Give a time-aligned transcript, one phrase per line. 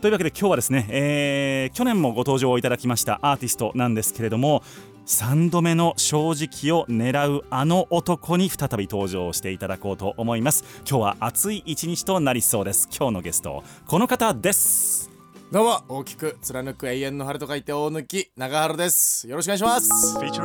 [0.00, 4.62] というわけで今日はですね、えー、去年もご登場いただきましたアーティストなんですけれども
[5.06, 10.64] 3度目の正直を狙うあの男に再び登場していただこうと思います。
[10.88, 12.88] 今日は暑い一日となりそうです。
[12.94, 15.10] 今日のゲストこの方です。
[15.50, 19.26] どうも大きく貫く永遠の春と書いて大貫長春です。
[19.26, 20.14] よろしくお願いします。
[20.14, 20.42] 大貫長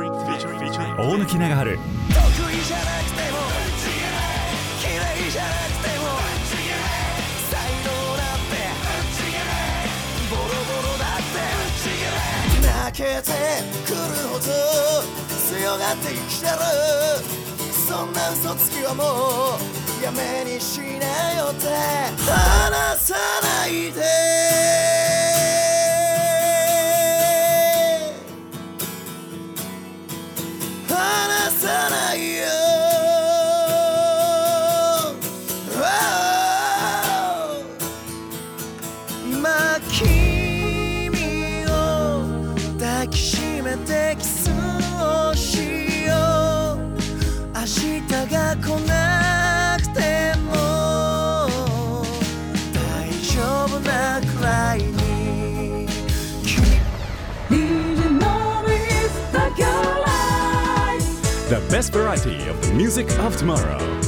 [1.54, 1.76] 春。
[1.76, 1.82] 得
[2.52, 3.13] 意じゃない
[12.94, 13.32] けて
[13.84, 13.96] くる
[14.28, 14.44] ほど
[15.50, 16.52] 強がって生きてる。
[17.88, 19.58] そんな嘘つきはも
[20.00, 21.66] うやめにしなよって。
[22.24, 24.93] 離さないで。
[61.84, 64.03] Best variety of the music of tomorrow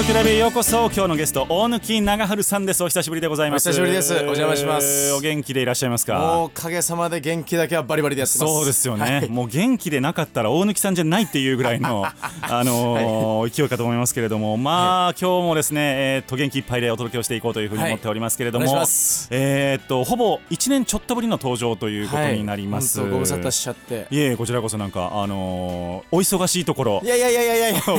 [0.00, 3.68] トクラブへようこそ今日のゲスト大貫長春さんですお久しぶりでございます。
[3.68, 4.14] お久しぶりです。
[4.14, 5.12] お邪魔します。
[5.12, 6.40] お元気でいらっしゃいますか？
[6.40, 8.50] おかげさまで元気だけはバリバリでやってます。
[8.50, 9.28] そうですよね、はい。
[9.28, 12.06] もう元気でなかったら大貫さんじゃないっていうぐらいの、
[12.40, 14.56] あのー勢いかと思いますけれども。
[14.56, 18.64] まあ、今日もですね、えーっと元気いっぱいでお届けをしていこうというふうに思っておりますけれども、
[19.30, 24.06] えーっとほぼ1年ちょっとぶりの登場ということになります、ご無沙汰しちゃって。
[24.10, 27.02] いえこちらこそなんかあのーお忙しいところ。
[27.04, 27.82] いやいやいやいやいや。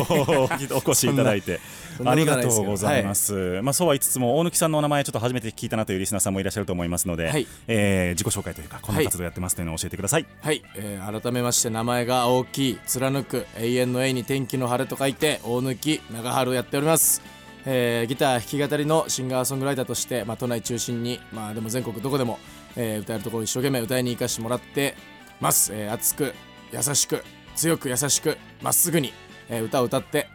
[0.73, 1.59] お越しいただいて
[2.05, 7.47] ありがとうございます、まあそうは言いつつも大貫さんのお名前ちょっと初めて聞いたなというリスナーさんもいらっしゃると思いますので、はい。
[7.67, 17.21] えー自己紹介というかこんな活動やってますというのを教えてください、はい、えー改めまして名前が大きい貫く永遠の永に天気の晴れと書いて大貫長春をやっております、
[17.65, 22.39] えーギター弾き語りのシンガーソングライターとして、まあ、都内中心にまあでも全国どこでも、
[22.75, 24.95] えー歌えるところ一生懸命歌いに行かしてもらって
[25.39, 26.33] ます、えー熱く
[26.73, 27.23] 優しく
[27.55, 29.13] 強く優しくまっすぐに、
[29.49, 30.27] えー歌を歌って、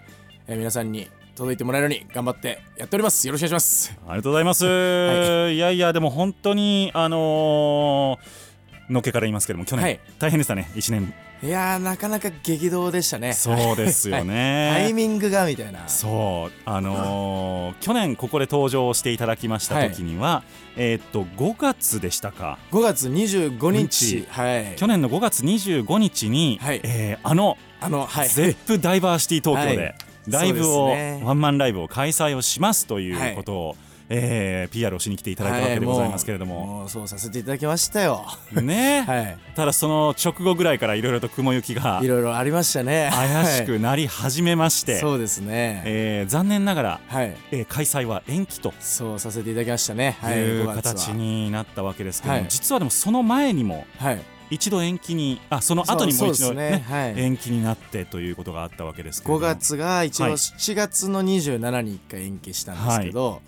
[0.47, 3.27] えー皆さんに届いてもらえるように頑張ってやっております。
[3.27, 3.95] よろしくお願いします。
[4.09, 8.47] ありがとうございます、い、やいやでも本当にあのー
[8.93, 10.01] のっけから言いますけども去年、はい。
[10.19, 11.13] 大変でしたね1年。
[11.43, 13.35] いやーなかなか激動でしたね。
[13.35, 15.87] そうですよね、タイミングがみたいな。
[15.89, 16.53] そう。
[16.65, 20.43] あのー去年ここで登場していただきました時には、
[20.77, 22.59] えーっと5月でしたか。
[22.71, 24.21] 5月25日。
[24.21, 24.77] 日はい。
[24.77, 26.81] 去年の5月25日に、はい。
[26.83, 28.29] えーあのあのはい。
[28.29, 29.95] ゼップダイバーシティ東京で、はい
[30.28, 31.20] ライブを、ね。
[31.25, 33.76] ワンマンライブを開催をしますということを、
[34.09, 36.88] えー PR をしに来ていただいたわけでございますけれども,、はい。
[36.88, 38.25] そうさせていただきましたよ。
[38.53, 39.38] ね、 はい。
[39.56, 43.11] ただその直後ぐらいからいろいろと雲行きがいろいろありましたね。
[43.12, 45.82] 怪しはいくなり始めまして、そうですね。
[45.84, 47.34] えー残念ながら、はい。
[47.50, 48.72] えー開催は延期と。
[48.79, 50.17] そうさせていただきましたね。
[50.20, 50.38] はい。
[50.38, 50.94] いう5月は。
[50.94, 52.49] 形になったわけですけども、はい。
[52.49, 54.20] 実はでもその前にもはい
[54.50, 56.84] 一度延期にあその後にもう一度ねね。
[56.88, 57.20] はい。
[57.20, 60.32] 延期になってということがあったわけですけれど5も月が一応はい。
[60.34, 63.43] 7月の27に1回延期したんですけど、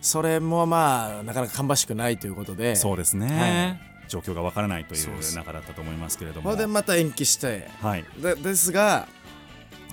[0.00, 2.76] それもまあなかなか芳しくないということで。
[2.76, 6.50] そうですね、は状況がわからないといそう中だったと思いますけれども。
[6.50, 7.68] それでまた延期して。
[7.80, 8.04] はい。
[8.20, 9.08] でですが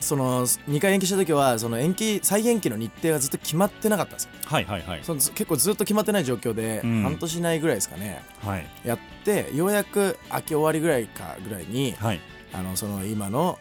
[0.04, 4.30] その2回延期した時はその延期再延期の日程がずっと決まってなかったんですよ。
[4.46, 5.00] はいはいはい。
[5.04, 7.02] そのず結構ずっと決まってない状況で、うん。
[7.04, 8.22] 半年以内ぐらいですかね。
[8.42, 8.66] はい。
[8.84, 12.20] やってようやく秋終わりぐらいかぐらいにはい。
[12.54, 13.58] あのその今の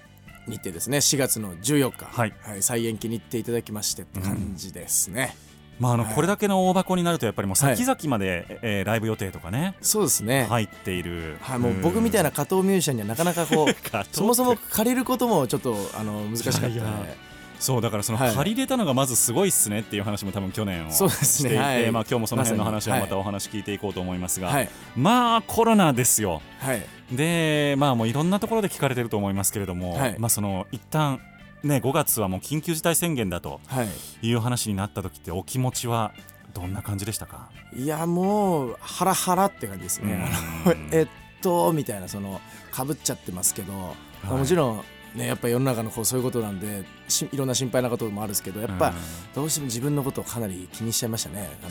[0.47, 0.99] 日程ですね。
[0.99, 5.37] 4月の14日、はい再延期日程いただきましてって感じですね、
[5.83, 6.15] まああのはい。
[6.15, 13.67] これだけの大箱になるとやっぱりもう先々まで、えーライブ予定とかねそうですね、入っている、はい、もう僕みたいな加藤ミュージシャンにはなかなかこう
[14.13, 17.33] そもそも借りることもちょっとあの難しかったので。
[17.59, 18.35] そうだからそのはい。
[18.35, 21.27] 借りれたのがまずすごいっすねっていう話も多分去年をそうですね。
[21.27, 21.93] していてはい。
[21.93, 24.69] まあ今日もその辺の話はまたお話聞いていこうと思いますが、はい。
[24.97, 26.43] まあコロナですよ。
[26.59, 26.83] はい。
[27.13, 30.17] でまあもういろんなところで聞かれてると思いますけれども、はい。
[30.19, 31.21] まあその一旦
[31.63, 33.89] ね5月はもう緊急事態宣言だとはい。
[34.27, 36.13] いう話になった時ってお気持ちは
[36.55, 37.51] どんな感じでしたか？
[37.75, 40.29] いやもうハラハラって感じですね。
[40.93, 41.09] えっ
[41.41, 43.95] とみたいなそのかぶっちゃってますけど、ま
[44.25, 44.41] あはい。
[44.41, 48.95] もちろんねやっぱ世の中のこうそういうことなんでしいろんな心配なこともあるんですけどやっぱ、うん。
[49.35, 51.51] どうしても自分のことをかなり気にしちゃいましたね。
[51.63, 51.71] あの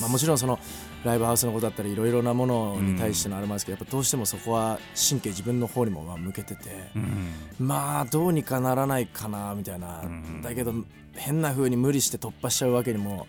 [0.00, 0.58] まあ、もちろんその
[1.04, 10.42] ライブハウスのことだったりいろいろなものに対してのあれもあるんですけど、やっぱどうしてもそこは神経自分の方にもまあ向けてて、うんまあどうにかならないかなみたいな、うん。
[10.42, 10.72] だけど
[11.14, 13.26] 変な風に無理して突破しちゃうわけにも、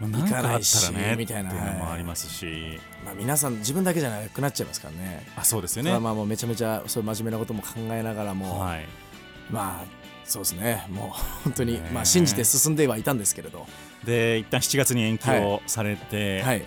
[0.00, 1.50] まあ、なんかあったらいかないしねみたいな。
[1.50, 5.26] っていうのもありますし、まあ、皆さん自分だけじゃなくなっちゃいますからね。
[5.36, 5.98] あそうですよね。
[5.98, 8.86] まあもうめちゃめちゃそう真面目なことも考えながらも、はい。
[9.50, 9.84] まあ
[10.24, 10.86] そうですね。
[10.90, 11.08] もう
[11.44, 13.66] 本当に、まあ信じて進んではいたんですけれど、
[14.04, 16.64] で一旦7月に延期をされて、はい。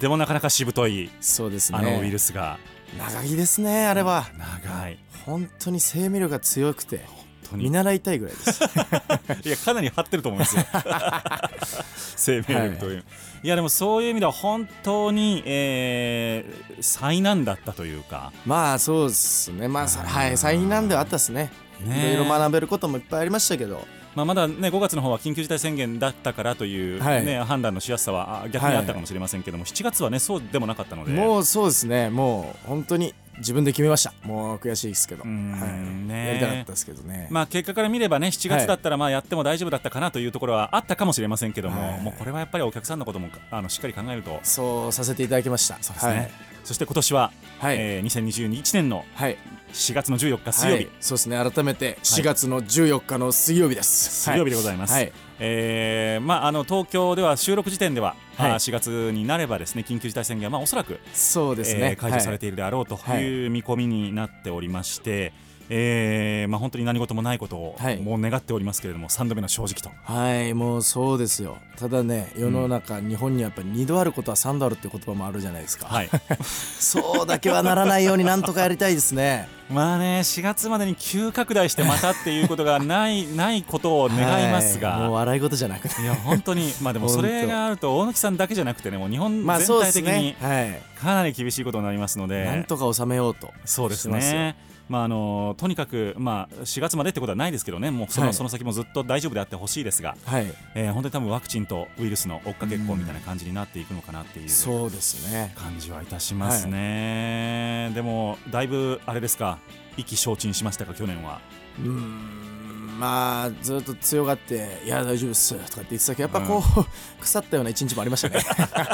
[0.00, 1.78] でもなかなかしぶといそうですね。
[1.78, 2.58] あのウイルスが。
[2.98, 4.26] 長いですねあれは。
[4.36, 4.98] 長い。
[5.24, 6.98] 本当に生命力が強くて。
[7.06, 7.64] 本当に。
[7.64, 8.62] 見習いたいぐらいです。
[9.48, 10.64] いやかなり張ってると思いますよ。
[12.16, 13.04] 生命力という、
[13.42, 18.32] い、やでもそういう意味では本当に、えー、災難だったというか。
[18.46, 19.68] まあそうですね。
[19.68, 21.50] まあさはい災難ではあったですね。
[21.84, 22.12] ね。
[22.12, 23.86] いろいろ学べることもいっぱいありましたけど。
[24.14, 27.24] まあ、まだね5月の方は緊急事態宣言だったからという、はい。
[27.24, 31.12] ね判断のしやすさはあ逆にあったかもしれませんけども、7月はねそうでもなかったので。
[31.12, 32.10] もうそうですね。
[32.10, 34.14] もう本当に自分で決めました。
[34.22, 35.32] もう悔しいですけど、はい。
[35.32, 42.00] ねやりたかったですけどね、まあ、結果から見ればね7月だったらまあやっても大丈夫だったかなというところはあったかもしれませんけども、はい。
[42.00, 44.40] もうこれはやっぱりお客さんのこともあのしっかり考えると。
[44.42, 45.76] そうさせていただきました。
[45.80, 46.30] そうですね、
[46.64, 49.36] そして今年は、はい、えー、2021年のはい。
[49.72, 50.92] 4月の14日水曜日、はい。
[51.00, 51.50] そうですね。
[51.50, 58.50] 改めて4月の14日の水曜日です、水曜日でございます、はいえーまあ、あの東京では収録時点では、はい。
[58.52, 65.32] あー4月になればですね緊急事態宣言は、まあ、おそらく、そうですね、えー解除されているであろうという見込みになっておりまして、
[65.74, 67.96] えーまあ、本当に何事もないことを、はい。
[67.96, 69.88] もう願っておりますけれども3度目の正直と。
[70.04, 71.56] はい、はいもうそうですよ。
[71.78, 76.10] ただね世の中、日本にはやっぱり2度あることは3度あるっていう言葉もあるじゃないですか、はい。
[76.44, 79.48] そうだけはならないようになんとかやりたいですね。
[79.70, 86.02] まあね4月までに急拡大してまたっていうことがない ないことを願いますが、はいもう笑い事じゃなくて。
[86.02, 90.36] い、や本当にまあでもそれがあると大貫さんだけじゃなくてねもう日本全体的にね。
[90.40, 90.92] はい。
[91.00, 94.54] かなり厳しいことになりますので、なんとか収めようとそうですね。
[94.88, 98.34] まああのとにかくまあ4月までってことはないですけどね、もうその,、はい。
[98.34, 100.52] その先もずっと大丈夫であってほしいですが、はい。
[100.74, 105.52] えー本当に多分ワクチンとウイルスの追っかけっこみたいな感じになっていくのかなっていうそうですね。
[105.56, 107.90] 感じはいたしますね。
[107.94, 109.58] でもだいぶあれですか、
[109.96, 111.40] 意気消沈しましたか去年は。
[111.78, 112.51] うーん
[112.98, 118.44] まあずっと強がって「いや大丈夫っす」とかって言ってたけどやっぱこう、腐ったような一日もありましたね。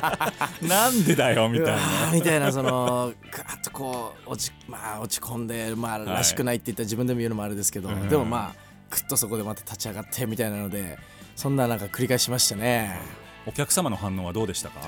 [0.68, 1.82] なんでだよみたいな。
[2.12, 6.06] みたいなそのガーッとこう落ち,、まあ、落ち込んで、まあ、い。
[6.06, 8.08] らしくないって言ったら自分でも言うのもあれですけど、うん。
[8.08, 8.60] でもまあ
[8.90, 10.98] ぐっとそこでまた立ち上がってみたいなので
[11.36, 13.00] そんななんか繰り返しましたね。
[13.46, 14.80] お客様の反応はどうでしたか？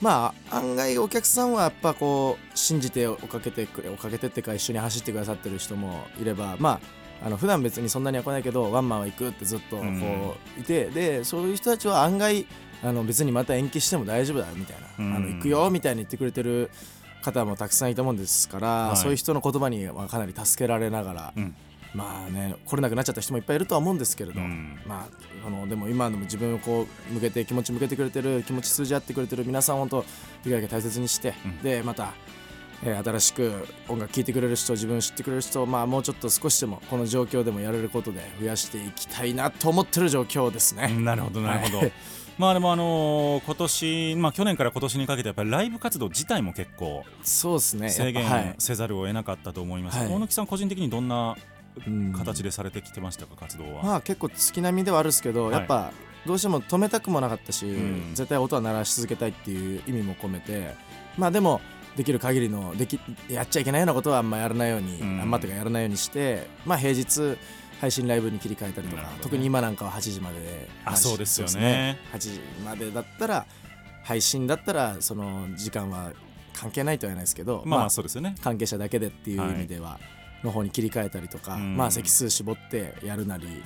[0.00, 6.80] まあ案外お客さんはやっぱこう信じて追っかけてくれ追っかけてってか一緒に走ってくださってる人もいればまあ
[7.24, 9.82] あの普段別にそんなには来ないけどワンマンは行くってずっとこ
[10.56, 12.46] ういて、でそういう人たちは案外
[12.82, 15.16] あの別にまた延期しても大丈夫だよみたいな、うん。
[15.16, 16.70] あの行くよみたいに言ってくれてる
[17.22, 18.96] 方もたくさんいたもんですから、はい。
[18.96, 21.54] そういう人の言葉にはかなり助けられながら、うん。
[21.94, 24.78] まあね来れなくなっちゃった人もいっぱいいるとは思うんですけれど、うん。
[24.86, 30.06] まああのでも今でも自分をこう向けて気持ち向けてくれてる気持ち通じ合ってくれてる皆さんを本当で
[30.44, 31.62] きるだけ大切にして、うん。
[31.62, 32.12] でまた、
[32.84, 40.88] えー新しく音楽聴いてくれる人自分を知ってくれる人を、まあ、もうちょっと少しでもこの状況でもやれることで増やしていきたいなと思ってる状況ですね。
[40.88, 41.78] なるほどなるほど。
[41.78, 41.92] はい
[42.38, 49.98] まあでもあのー今年まあ去年から今年にかけてやっぱりライブ活動自体も結構そうですね制限せざるを得なかったと思います。
[49.98, 51.36] はい大貫さん個人的にどんな
[51.84, 53.82] うん形でされてきてましたか活動は？
[53.82, 55.90] まあ結構月並みではあるんですけど、はいやっぱ
[56.26, 60.74] どうしても止めたくもなかったし、ん絶対音は鳴らし続けたいっていう意味も込めて
[61.16, 61.60] まあでも
[61.98, 65.20] できる限りのできやっちゃいけないようなことはあんまやらないように、うん。
[65.20, 67.36] あんまとかやらないようにしてまあ平日
[67.80, 71.98] 配信ライブに切り替えたりとか、ね特に今なんかは8時までであまそうですよね。
[72.12, 73.46] そう8時までだったら
[74.04, 76.12] 配信だったらその時間は
[76.54, 78.36] 関係ないとは言わないですけど、まあまあそうですよね。
[78.42, 79.98] 関係者だけでっていう意味では、
[80.44, 81.76] の方に切り替えたりとか、うん。
[81.76, 83.62] まあ席数絞ってやるなり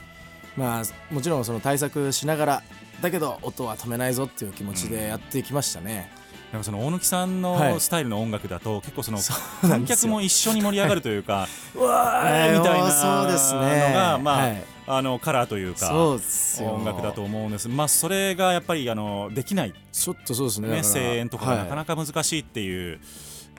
[0.57, 2.63] まあもちろんその対策しながら
[3.01, 6.22] だけど音は止めないぞっていう気持ちでやってきましたね、なん
[6.61, 7.75] かその大貫さんはい。
[7.75, 9.19] のスタイルの音楽だと結構その
[9.63, 13.61] 観客も一緒に盛り上がるというかうわーみたいなそうですね。
[13.61, 14.65] のがまあはい。
[14.85, 17.69] あのカラーというか音楽だと思うんです。
[17.69, 19.75] まあそれがやっぱりあのできない。
[19.93, 20.69] ちょっとそうですね。
[20.69, 21.77] ね声援とかがなかはい。
[21.77, 23.01] なか難しいっていう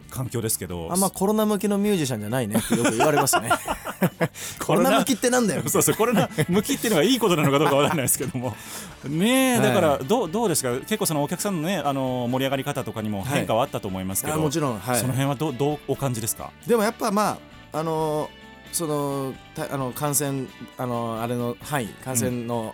[0.10, 0.90] 環境ですけど。
[0.92, 3.50] あんまコロナ向きのミュージシャンじゃないねってよく言われますね
[4.60, 5.64] コロナ向きってなんだよ。
[5.70, 8.56] そうそうこれな向きっていうのがいいことなのかどうかわかんないですけども。
[9.06, 9.68] ねえはい。
[9.70, 10.72] だからどうどうですか？
[10.80, 15.00] 結構そのお客さんのねあの盛り上がり方とかにも変化はあったと思いますけど、あもちろんはい。
[15.00, 16.52] その辺はどうどうお感じですか？
[16.68, 17.38] でもやっぱま
[17.74, 18.44] ああのー
[18.74, 20.48] そのたあの感染
[20.80, 22.74] あのあれの範囲感染の、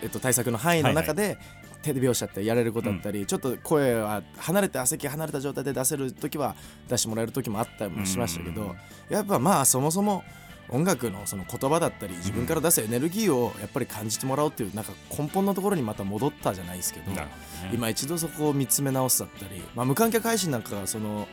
[0.00, 1.38] えっと、対策の範囲の中で、
[1.82, 6.54] 手拍子だったりやれることだったり、ちょっと声は離れて席離れた状態で出せる時は
[6.88, 8.76] 出してもらえる時もあったりもしましたけど、うん。
[9.12, 10.22] やっぱまあそもそも
[10.68, 17.06] 音楽のその言葉だったり自分から出すエネルギーをやっぱり感じてもらおうっていうなんか根本のところにまた戻ったじゃないですけど、
[17.72, 21.28] 今一度そこを見つめ直すだったり、まあ、無観客配信なんかがその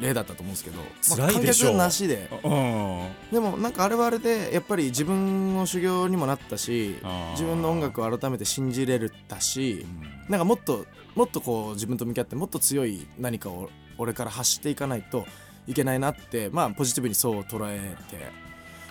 [0.00, 0.80] 例だったと思うんですけど、
[1.16, 2.28] 観客なしで。
[2.42, 3.08] うん。
[3.30, 6.96] でもなんかあれはあれでやっぱり自分の修行にもなったし
[7.32, 9.86] 自分の音楽を改めて信じれるたし
[10.28, 15.26] なんかもっともっとこう自分と向き合ってもっと強い何かを俺から発していかないと
[15.66, 18.41] いけないなってまあポジティブにそう捉えて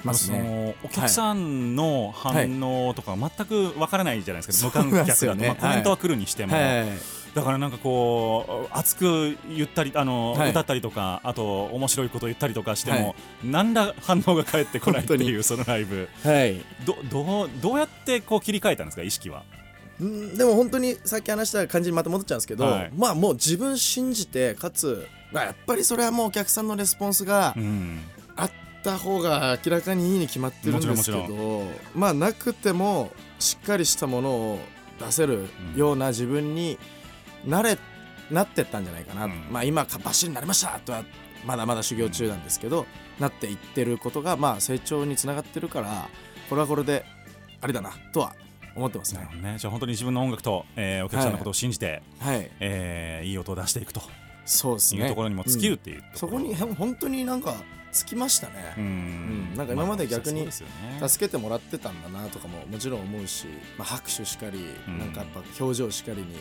[0.03, 0.39] ますそね。
[0.39, 6.87] のお客さんの反応とか全くわからないじゃないですか、無観客だと、まあ、コメントは来るにしても、はい。
[7.33, 10.49] だからなんかこう熱く言ったりあの、はい。
[10.49, 16.09] 歌ったりとかあと面白いこと言ったりとかしても、何ら反応が返ってこないっていうそのライブ。
[16.23, 16.61] はい。
[16.85, 19.43] どどうどうやってこう切り替えたんですか意識は？
[20.01, 22.91] うんでも本当にさっき話した感じにまた戻っちゃうんですけど、はい。
[22.93, 28.01] まあもう自分信じてかつ、まあ、やっぱりそれはもうお客さんのレスポンスがうん。
[28.10, 28.10] あ
[28.81, 34.59] った方が明らかにいいに決まってるんですけどまあなくてもしっかりしたものを
[34.99, 36.77] 出せるような自分に
[37.45, 37.77] なれ
[38.29, 39.47] なってったんじゃないかな、うん。
[39.51, 41.03] まあ今かバッシリになりましたとは
[41.45, 42.85] まだまだ修行中なんですけど、
[43.19, 46.07] なっていってることがまあ成長につながってるから
[46.49, 47.03] これはこれで
[47.61, 48.35] ありだなとは
[48.75, 49.27] 思ってますね。
[49.41, 52.49] ね、じゃあ本当に自分の音楽と、えーお客さんのことを信じて、はい。
[52.59, 54.01] えーいい音を出していくと。
[54.45, 55.01] そうですね。
[55.01, 57.55] いうところにも尽きるっていうところ、そこにへ本当になんか
[57.91, 58.83] つきましたね、うん。
[58.83, 58.87] う
[59.53, 59.57] ん。
[59.57, 64.99] なんか今まで逆に助けてもらってたんだなとかももちろん思うし、まあ、拍手しかり、うん。
[64.99, 66.35] なんかやっぱ表情しかりに。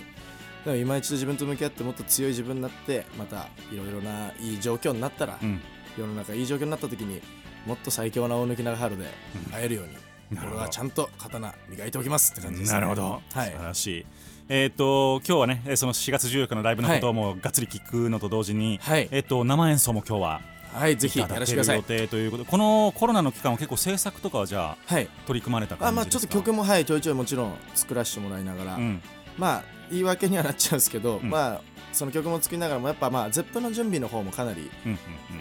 [0.65, 5.61] でも今一度自分と向き合ってもっと強い自分になってまたいろいろないい状況になったら、うん。
[5.99, 7.21] 世の中いい状況になった時に
[7.67, 9.05] もっと最強な大貫長春で
[9.53, 9.97] 会えるように、
[10.43, 13.51] 俺はちゃんと刀磨いておきますって感じです、ね、なるほど、はい。
[13.51, 14.07] 素晴らしい。
[14.49, 19.09] えっ、と今日はねえーその4月14日のライブのことをもうがっつり聞くのと同時に、はい。
[19.11, 20.41] えっ、と生演奏も今日は
[20.73, 21.77] はいぜひやらせてください。
[21.77, 25.09] 予定ということでこのコロナの期間は結構制作とかはじゃあはい。
[25.27, 25.97] 取り組まれたあ感じですか？
[25.97, 29.03] まあちょっと曲もはいちょいちょいもちろん作らせてもらいながら、うん。
[29.37, 31.31] まあ言い訳にはなっちゃうんですけど、うん。
[31.31, 31.61] まあ
[31.93, 34.71] その曲も作りながらもやっぱまあ Zepp の準備の方もかなり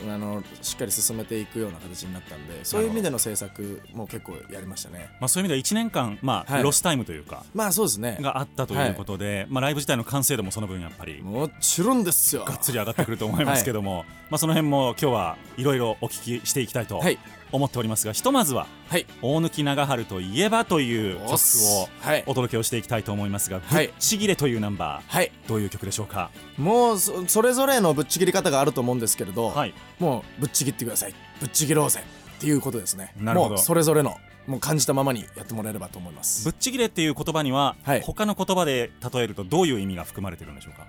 [0.08, 5.10] あのしっかり進めていくような形になったんでそういう意味での制作も結構やりましたね。
[5.20, 6.63] まあ、そういう意味では1年間、まあはい。
[6.63, 8.18] ロスタイムというかまあそうですね。
[8.22, 12.46] があったということで、まあ、ライブ自体の完成度もその分やっぱりもちろんですよ。
[12.46, 17.18] がっつり上がってくると思いますけども、まあ、その辺も今日はいろいろお聞きしていきたいとはい
[17.51, 19.06] 思っておりますがひとまずははい。
[19.22, 22.24] 大貫長春といえばという曲をはい。
[22.27, 23.86] お届けをしていきたいと思いますが「ぶはい。
[23.88, 25.32] っちぎれ」というナンバーはい。
[25.48, 26.29] どういう曲でしょうか？
[26.58, 29.74] もうそそれぞれのぶっちぎり方があると思うんですけれど、はい。
[30.00, 31.15] もうぶっちぎってください。
[31.39, 32.01] ぶっちぎろうぜ
[32.38, 33.13] っていうことですね。
[33.18, 33.56] なるほど。
[33.56, 34.15] もうそれぞれの
[34.48, 36.44] もう感じたままにやってもらえればと思います。
[36.46, 38.01] ぶっちぎれっていう言葉には、はい。
[38.01, 40.88] 他の言葉で例えるとどういう意味が含まれてるんでしょうか？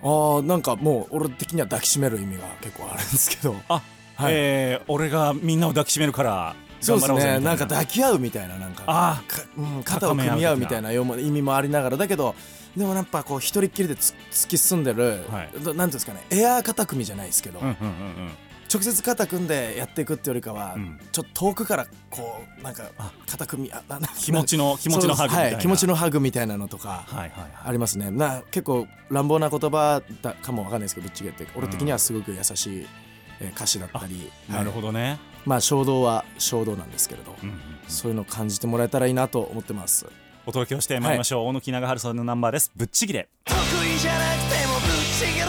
[0.00, 3.56] あーなんかもう俺的には抱きしめる意味が結構あるんですけど。
[3.68, 3.82] あ、
[4.18, 4.32] はい。
[4.34, 7.38] えー俺がみんなを抱きしめるからそうですね。
[7.40, 7.54] な。
[7.54, 8.82] んか抱き合うみたいななんか。
[8.86, 12.34] あかうん、肩を組み合うみたいな意味もありながらだけど
[12.76, 15.50] でもやっぱこう一人っきりでつ突き進んでる、はい。
[15.60, 18.30] どなんていうんですかねエアー肩組みじゃないですけど、うんうんうんうん。
[18.72, 20.98] 直接肩組んでやっていくってよりかは、うん。
[21.12, 22.90] ちょっと遠くからこうなんか
[23.26, 25.56] 肩組みあなな気持ちの気持ちのハグみたいな。
[25.56, 27.50] はい、気持ちのハグみたいなのとかはいはいはい。
[27.66, 28.10] ありますね。
[28.10, 31.46] な結構乱暴な言葉だかもわかんないですけどぶっちぎって。
[31.54, 33.07] 俺的にはすごく優しい、えー
[33.40, 37.60] 歌詞だったり、なるほどどね、まあ衝動は衝動なんですけれど、うんうんうん。
[37.88, 40.06] そういうのを感じてもらえたらいいなと思ってます。
[40.46, 42.72] お届けをしてまいりましょう、大貫長春さんのナンバーです。
[42.74, 43.28] ぶっちぎれ。
[43.44, 45.44] 得意じゃなくてもぶっちぎれ。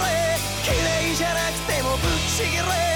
[0.69, 1.99] 嫌いじゃなくてもぶっ
[2.37, 2.88] ちぎれ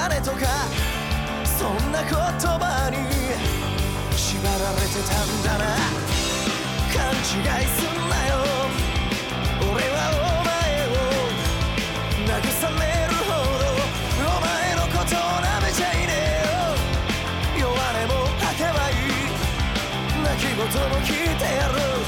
[0.00, 0.38] 誰とか
[1.44, 2.96] そんな言葉に
[4.16, 5.76] 縛られてたんだな。
[6.88, 8.32] 勘違いすんなよ。
[9.60, 10.96] 俺はお前を。
[12.24, 12.32] 慰
[12.80, 13.68] めるほど。
[14.24, 16.48] お前のことを舐めちゃいねえ
[17.60, 17.60] よ。
[17.60, 19.20] 弱音も吐けばいい。
[20.24, 20.64] 泣き言も
[21.04, 21.99] 聞いてやる。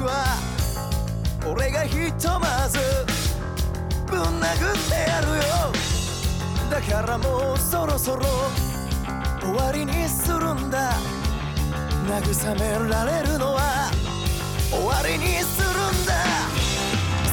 [0.00, 0.24] つは
[1.46, 2.78] 俺がひとまず
[4.06, 5.42] ぶん殴ってやるよ。
[6.70, 8.24] だからもうそろそろ
[9.42, 10.92] 終わりにするんだ。
[12.08, 13.90] 慰められるのは
[14.70, 16.14] 終わりにするんだ。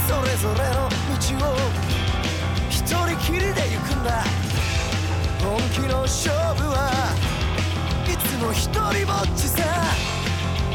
[0.06, 1.56] それぞれの道を
[2.70, 4.24] 一人きりで行くんだ。
[5.42, 7.16] 本気の勝負は
[8.06, 9.64] いつも一人ぼっちさ。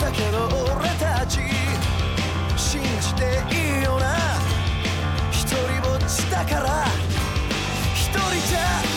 [0.01, 1.52] だけど俺たち
[3.13, 4.15] していいよな。
[5.31, 6.85] 一人ぼっちだから。
[7.95, 8.92] 一人じゃ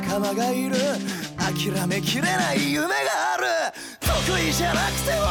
[0.00, 0.76] 仲間がいる。
[1.38, 2.92] 諦めきれない夢が
[3.32, 3.46] ある。
[4.00, 5.24] 得意じゃなくても。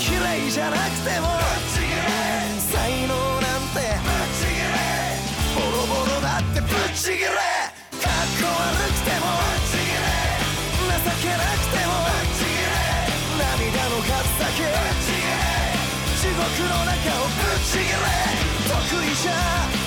[0.00, 1.28] 嫌いじゃなくても。
[2.72, 3.12] 才能
[3.44, 3.84] なんて。
[5.52, 6.60] ボロボロだって。
[6.62, 7.28] ぶっちぎれ。
[7.28, 9.28] かっこ悪くても。
[10.88, 11.92] 情けなくても。
[13.36, 14.08] 涙の数
[14.40, 14.64] だけ。
[16.16, 17.92] 地獄の中をぶっちぎれ。
[18.64, 19.77] 得意じゃ。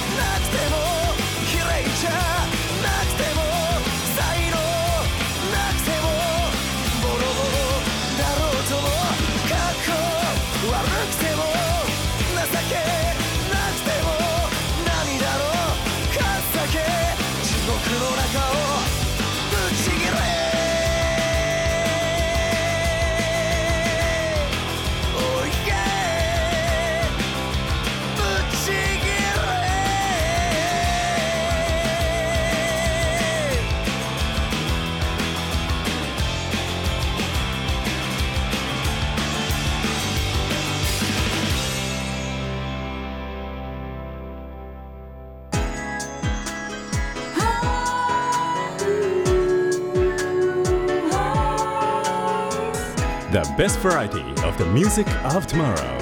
[53.62, 56.01] Best variety of the music of tomorrow」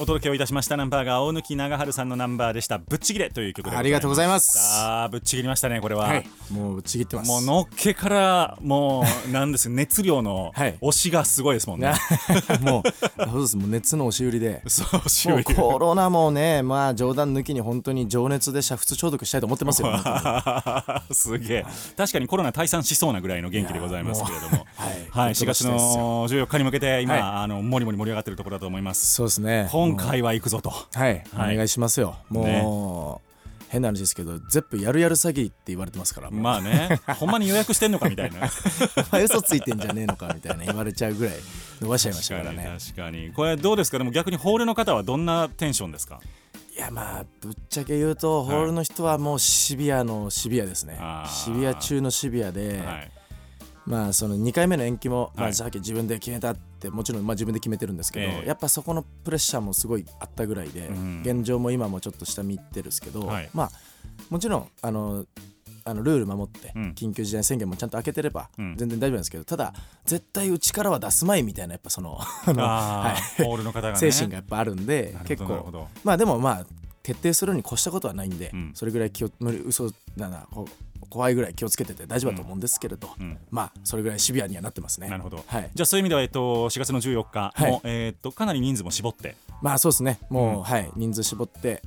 [0.00, 0.76] お届けをいたしました。
[0.76, 2.78] ナンバーが大貫長春さんのナンバーでした。
[2.78, 4.52] ぶっちぎれという曲でありがとうございます。
[4.52, 6.26] さあぶっちぎりましたねこれは、はい。
[6.52, 7.28] もうちぎってます。
[7.28, 10.78] もうのっけからもうなんです 熱量のはい。
[10.80, 11.92] 推しがすごいですもんね、
[12.62, 13.56] なもうそうです。
[13.56, 14.62] もう熱の押し売りで。
[14.68, 19.88] そうもう修理コロナもねまあ冗談抜きに本当に情熱で煮沸消毒したいと思ってますよ。
[21.10, 21.66] すげえ。
[21.96, 24.64] 確かにコロナ退散しそうなぐらいの元気でございますけれども。
[25.10, 25.28] はい。
[25.28, 27.22] はい、4月の14日に向けて今、はい。
[27.22, 29.14] あのもりもり盛り上がってるところだと思います。
[29.14, 29.68] そうですね。
[29.72, 30.70] 今回は行くぞと。
[30.70, 31.54] はい、はい。
[31.54, 32.16] お願いしますよ。
[32.28, 33.28] もう、
[33.70, 37.00] 変な話ですけどゼップやるやる詐欺って言われてますからまあね。
[37.20, 38.48] ほんまに予約してんのかみたいな。
[39.22, 41.34] 嘘ついてんじゃねえのかみたいな言われちゃうぐらい
[41.82, 42.78] 伸ばしちゃいました確からね。
[42.80, 43.98] 確かにこれどうですか？
[43.98, 46.18] でも逆にホールの方はどんなテンションですか？
[46.74, 50.98] いやまあぶっちゃけ言うとホールの人はもうシビアのシビアですね。
[51.44, 53.10] シビア中のシビアで、はい。
[53.84, 55.54] まあその2回目の延期も、まあ、はい。
[55.54, 58.46] さっき自分で決めたってもちろんまあ自分で決めてるんですけど、ええ。
[58.46, 61.22] やっぱそこのプレッシャーもすごいあったぐらいで、ん。
[61.22, 63.50] 現状も今もちょっと下見てるんですけど、はい。
[63.52, 63.70] まあ
[64.30, 65.26] もちろんあの
[65.84, 66.92] あのルール守って、うん。
[66.92, 68.76] 緊急事態宣言もちゃんと開けてればうん。
[68.76, 73.98] 全然大丈夫なんですけど、ただ絶対うちからは出すまいみたいなやっぱその あのあーホールの方がね。
[73.98, 76.66] 精神がやっぱあるんで結構まあでもまあ
[77.02, 78.70] 徹底するに越したことはないんで、うん。
[78.74, 80.68] それぐらい気を無理嘘だなこ
[81.10, 83.38] 怖いぐらい気をつけてて大丈夫だと思うんですけれど、うん。
[83.50, 85.08] まあそれぐらいシビアにはなってますね。
[85.08, 85.70] なるほど、はい。
[85.74, 87.80] じゃあそういう意味では、えっと、4月の14日も、はい。
[87.84, 89.36] えっとかなり人数も絞って。
[89.62, 90.18] まあそうですね。
[90.30, 90.62] もう、うん。
[90.62, 90.90] はい。
[90.96, 91.82] 人数絞って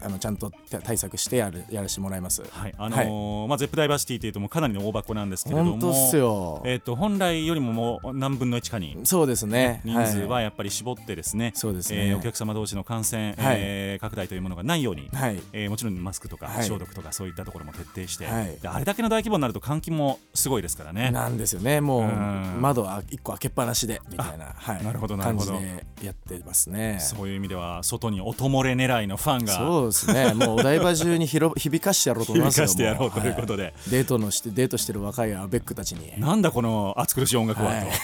[0.00, 0.50] あのちゃんと
[0.82, 2.42] 対策してやるやらせてもらいます。
[2.50, 2.74] はい。
[2.76, 9.80] あのーまあ、ゼップダイバーシティというともうかなりの大箱なんですけれどもえっと本来よりももう何分の1かにそうですね。
[9.84, 12.08] 人数はやっぱり絞ってですね、そうですね。
[12.08, 13.56] えーお客様同士の感染、はい。
[13.58, 15.40] えー拡大というものがないように、はい。
[15.52, 16.64] えーもちろんマスクとかはい。
[16.64, 18.56] 消毒とかそういったところも徹底して、はい。
[18.60, 21.10] であれだけの大規模になると換気もすごいですからね。
[21.10, 21.80] なんですよね。
[21.80, 22.58] もううん。
[22.60, 25.52] 窓は一個開けっぱなしでみたいな、はい、なるほどなるほど。
[25.52, 26.98] 感じでやってますね。
[27.00, 30.34] そういう意味では外に音漏れ狙いのファンがそうですね。
[30.34, 33.64] もうお台場中に広響かしてやろうと思いますよ響かしてやろうもということで。
[33.64, 36.12] はデートのしてデートしてる若いアベックたちに。
[36.20, 37.86] なんだこの暑苦しい音楽はと、はい。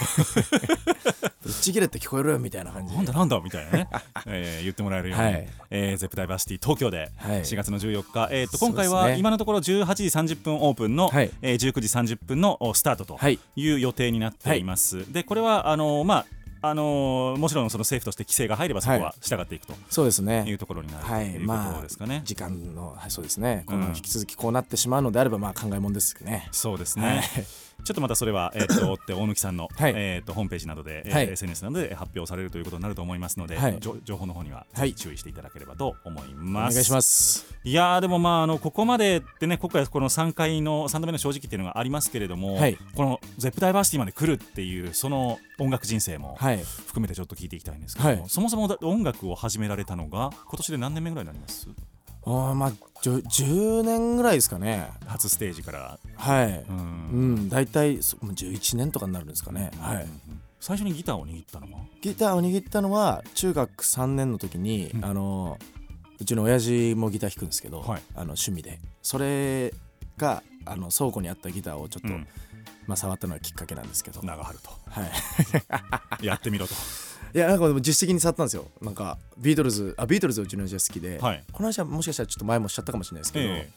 [1.43, 3.87] ぶっちぎれって聞こえるよみたいな感じなんだなんだみたいなね、
[4.27, 5.47] えー言ってもらえるように、はい。
[5.71, 7.41] えーゼップダイバーシティ東京ではい。
[7.41, 8.85] 4月の14日、えー、とそうですね。
[8.87, 11.31] 今回は今のところ18時30分オープンの、はい。
[11.41, 13.39] えー19時30分のおスタートとはい。
[13.55, 15.11] いう予定になっています。
[15.11, 16.25] でこれはあのーまあ
[16.63, 20.43] あのーもちろんその政府として規制が入ればそこは従っていくとそうですね。
[20.47, 22.21] いうところになるとはいいうこまあとですかね。
[22.23, 23.63] 時間の、はい、そうですね。
[23.65, 23.81] こうん。
[23.81, 26.47] の引き続きこうなってしまうのであればまあ考えもんですね。
[26.51, 27.21] そうですね、はい
[27.83, 29.93] ちょっとまたそれは、えー、と追って大貫さんの、はい。
[29.95, 31.29] えー、とホームページなどで、えーはい。
[31.29, 33.57] SNS などで発表されるということになると思いますので、
[34.03, 34.65] 情報の方には
[34.95, 36.75] 注意していただければと思いおます。
[36.75, 37.45] 願いします。
[37.63, 42.77] いやーでもまああのここまでってね今回この3回の3度目の正直っていうのがありますけれども、はい。
[42.95, 46.59] このゼップダイバーシティまで来るっていうその音楽人生もはい。
[46.87, 48.29] 含めてちょっと聞いていきたいんですけども、はい。
[48.29, 51.67] そもそもだ音楽を始められたのが今年で何年目ぐらいになります？
[52.25, 54.89] あーまあじゅ10年ぐらいですかね。
[55.07, 56.65] 初ステージから、はい。
[56.69, 56.75] うん。
[56.77, 56.81] う
[57.43, 59.71] ん大体そもう11年とかになるんですかね。
[59.79, 60.07] はい。
[60.59, 61.79] 最初にギターを握ったのは？
[62.01, 65.05] ギターを握ったのは中学3年の時に、うん。
[65.05, 65.57] あの
[66.19, 68.01] うちの親父もギター弾くんですけど、はい。
[68.13, 68.79] あの趣味で。
[69.01, 69.73] それ
[70.17, 72.27] があの倉庫にあったギターをちょっと、うん。
[72.87, 74.57] まあ、触ったのがきっかけなんですけど、長春
[74.89, 75.11] はい、
[76.19, 76.73] と やってみろと
[77.33, 78.65] いやなんかでも自主的に触ったんですよ。
[78.81, 81.43] なんかビートルズあビートルズうちの親父が好きで、はい。
[81.51, 83.69] この話はもしかしたらちょっと前もしちゃったかもしれないですけど、え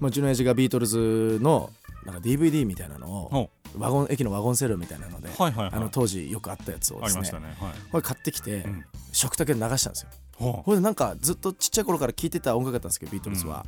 [0.00, 1.70] まあ、うちの親父がビートルズの
[2.04, 5.74] なんか DVD みたいなのをほワゴン駅のワゴンセールみたいなので、はいはいはい。
[5.74, 7.30] あの当時よくあったやつをですねね。
[7.60, 7.72] はい。
[7.90, 8.84] これ買ってきて、ん。
[9.12, 10.08] 食卓で流したんですよ。
[10.36, 13.64] ほこれでなんかずっとちっちゃい頃から聴いてた音楽だったんですけどビートルズは、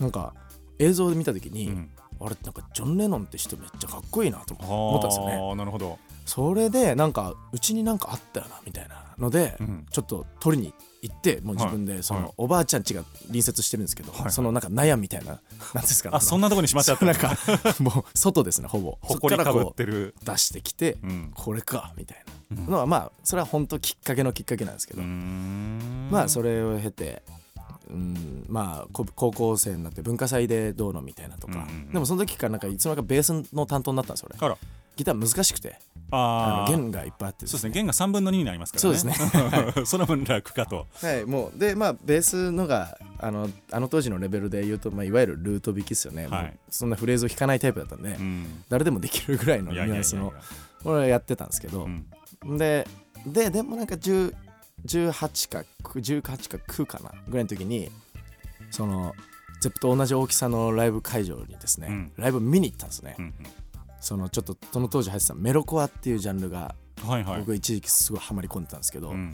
[0.00, 0.34] なんか
[0.78, 1.90] 映像で見た時に、うん。
[2.20, 5.56] あれなんかジョン・レノンって人めっちゃかっこいいなとう思ったんですよね。
[5.56, 5.98] なるほど
[6.28, 9.86] それでなんかうちになんかあったよなみたいなので、うん。
[9.90, 12.32] ちょっと取りに行ってもう自分でその、はい。
[12.36, 14.30] おばあちゃん家が隣接してるんですけど、はい。
[14.30, 15.40] そのなんか納屋みたいな
[15.74, 16.16] なんですかね。
[16.16, 17.34] あそんなとこにしまっちゃった なんか
[17.80, 18.98] もう外ですねほぼ。
[19.00, 20.14] ほこりかぶってる。
[20.20, 21.32] う出してきて、うん。
[21.34, 22.18] これかみたい
[22.50, 22.64] な。
[22.66, 27.22] のはまあそれは本当きっかけのきっかけなんですけど、まあそれを経て、
[27.90, 31.92] うん、まあこ高校生になって文化祭でどうのみたいなとか、うんうんうん。
[31.92, 34.56] でもその時からなんかいつの間にかベースの担当になったんですよ俺
[34.98, 35.78] ギター難しくて
[36.10, 36.66] あー。
[36.66, 37.70] あの弦がいっぱいあってそうですね。
[37.70, 38.98] 弦が3分の2になりますからね。
[38.98, 39.86] そうですね。
[39.86, 40.88] その分楽かと。
[41.00, 46.58] はいもうでまあベースのがあのあの当時のレベルで言うと、まあ、いわゆるルート弾きですよね、はい。
[46.68, 48.64] そんなフレーズを弾かないタイプだったんで、うん。
[48.68, 50.32] 誰でもできるぐらいのニュアンスの
[50.84, 51.88] 俺はやってたんですけど、う
[52.52, 52.58] ん。
[52.58, 52.86] で
[53.24, 54.34] ででもなんか10
[54.86, 57.90] 18か9 18か9かなぐらいの時に
[58.70, 59.14] その
[59.60, 62.12] ゼップと同じ大きさのライブ会場にですね、うん。
[62.16, 63.34] ライブ見に行ったんですね、うん
[64.00, 67.40] そのちょっとその当時入ってたメロコアっていうジャンルがうんはいはい。
[67.40, 69.32] 僕一時期すごいハマり込んでたんですけど、うん。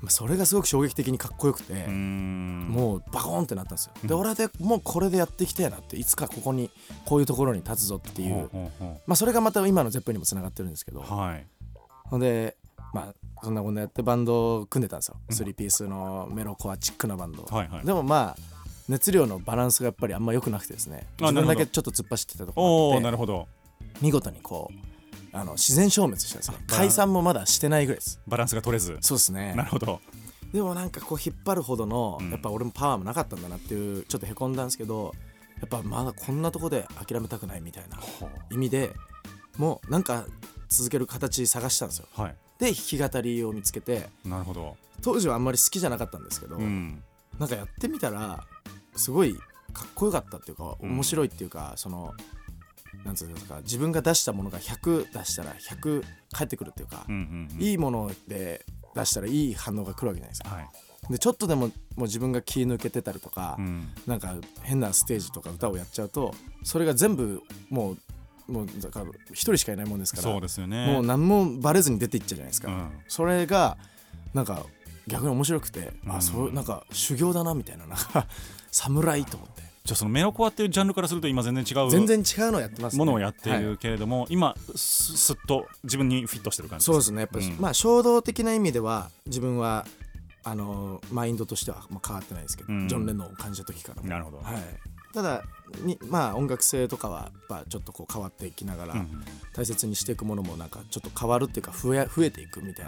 [0.00, 4.20] まあそれがすごく衝撃的にかっこよくて、もうバコーンってなったんですよ、でうん。
[4.20, 6.70] 俺でもうこれでやっていきたいなっていつかここに
[7.04, 8.50] こういうところに立つぞっていう、
[9.06, 11.46] まあそれがまた今のゼップにもつながってるんですけど、うはい。
[12.04, 12.56] ほんで
[12.92, 17.86] まあそんなこんなやってバンドを組んでたんですよ、3ピースのメロコアチックなバンド、はいはい。
[17.86, 21.06] でもまあ熱量のバランスがやっぱりあんま良くなくてですね。
[21.20, 23.46] あ自分だけちょっと突っ走ってたところなるほど
[24.00, 24.90] 見事にこう
[25.32, 26.56] あの自然消滅したんですね。
[26.60, 28.20] あ解散もまだしてないぐらいです。
[28.26, 28.98] バランスが取れず。
[29.00, 29.54] そうですね。
[29.54, 30.00] なるほど。
[30.52, 32.30] でもなんかこう引っ張るほどの、うん。
[32.30, 35.14] やっぱ俺もパワーもなかったんだなっていうちょっとへこんだんですけど
[35.60, 37.98] やっぱまだこんなとこで諦めたくないみたいな
[38.50, 38.90] 意味で
[39.56, 40.26] もうなんか
[40.68, 42.06] 続ける形探したんですよ。
[42.12, 42.36] はい。
[42.58, 44.76] で弾き語りを見つけてなるほど。
[45.02, 47.02] 当時はあんまり好きじゃなかったんですけど、うん。
[47.38, 48.44] なんかやってみたら
[48.96, 49.34] すごい
[49.72, 52.12] かっこよかったっていうかうん面白いっていうか、その
[53.04, 57.62] なんつうんですか自分が出したものが100出したら100返ってくるっていうか、うんうんうん。
[57.62, 60.50] いいもので出したらいい反応が来るわけじゃないですか。
[60.50, 60.68] はい。
[61.12, 63.88] でちょっとでももう自分が気抜けてたりとか、うん。
[64.06, 70.86] なんか変なステージとか歌をやっちゃうとそれが全部もうもうだから一人しかいないもんですからそうですよね。
[70.86, 72.90] もう何もバレずに出ていっちゃうじゃないですか、うん。
[73.08, 73.76] それが
[74.34, 74.64] なんか
[75.06, 78.26] 逆に面白くて、あそうなんか修行だなみたいななんか
[78.70, 87.56] 侍と思ってじゃあそのメロコアっていうジャンルからすると今全然違う全然違うのやってます、ね、ものをやっていはいるけれども、今すすっと自分にフィットしてる感じそうですねやっぱり、うん。
[87.58, 89.86] まあ衝動的な意味では自分は
[90.44, 92.88] あのマインドとしてはまあ変わってないですけど、うん。
[92.88, 94.08] ジョン・レノンを感じた時からも。
[94.08, 94.56] なるほど、はい、
[95.12, 95.42] ただ
[95.82, 102.86] にまあ音楽性とかはやっぱちょっとこう変わっていきながら、うん大切にしていくものもなんかちょっと変わるっていうか増え増えていくみたい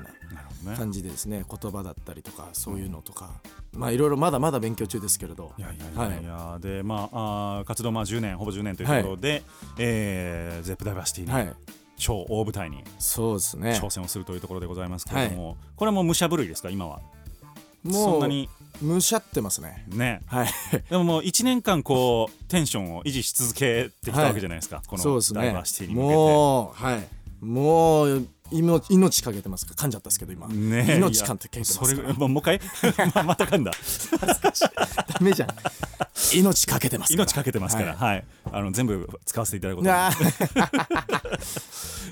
[0.64, 1.44] な感じでですね。
[1.50, 3.30] 言葉だったりとかそういうのとか、
[3.72, 5.52] まあいろいろまだまだ勉強中ですけれど。
[5.58, 9.42] いやいやいやいや、でまああー活動まあ10年ほぼ10年というところで、
[9.78, 11.52] えーゼップダイバーシティにはい。
[11.96, 13.72] 超大舞台にそうですね。
[13.82, 16.70] 挑戦をするというところでございますけれども、これはもう武者震いですか？
[16.70, 17.00] 今は。
[17.00, 17.21] そ
[17.84, 18.48] もうんなに
[18.80, 19.84] むしゃってますね。
[19.88, 20.20] ね。
[20.26, 20.48] はい。
[20.90, 25.40] でももう1年間こうテンションを維持し続けてきたわけじゃないですか、このそうですね。
[25.40, 26.14] ダイバーシティに向けて。
[26.14, 27.08] もうはい。
[27.40, 29.74] もう命命かけてますか？
[29.74, 32.60] 噛んじゃったんですけど今、ね命かけてますそれもうもう一回？
[33.14, 33.72] ままた噛んだ。
[33.72, 35.48] ダメじゃん。
[36.34, 38.24] 命かけてます命かけてますから、ははい。
[38.50, 39.90] あの全部使わせていただくこと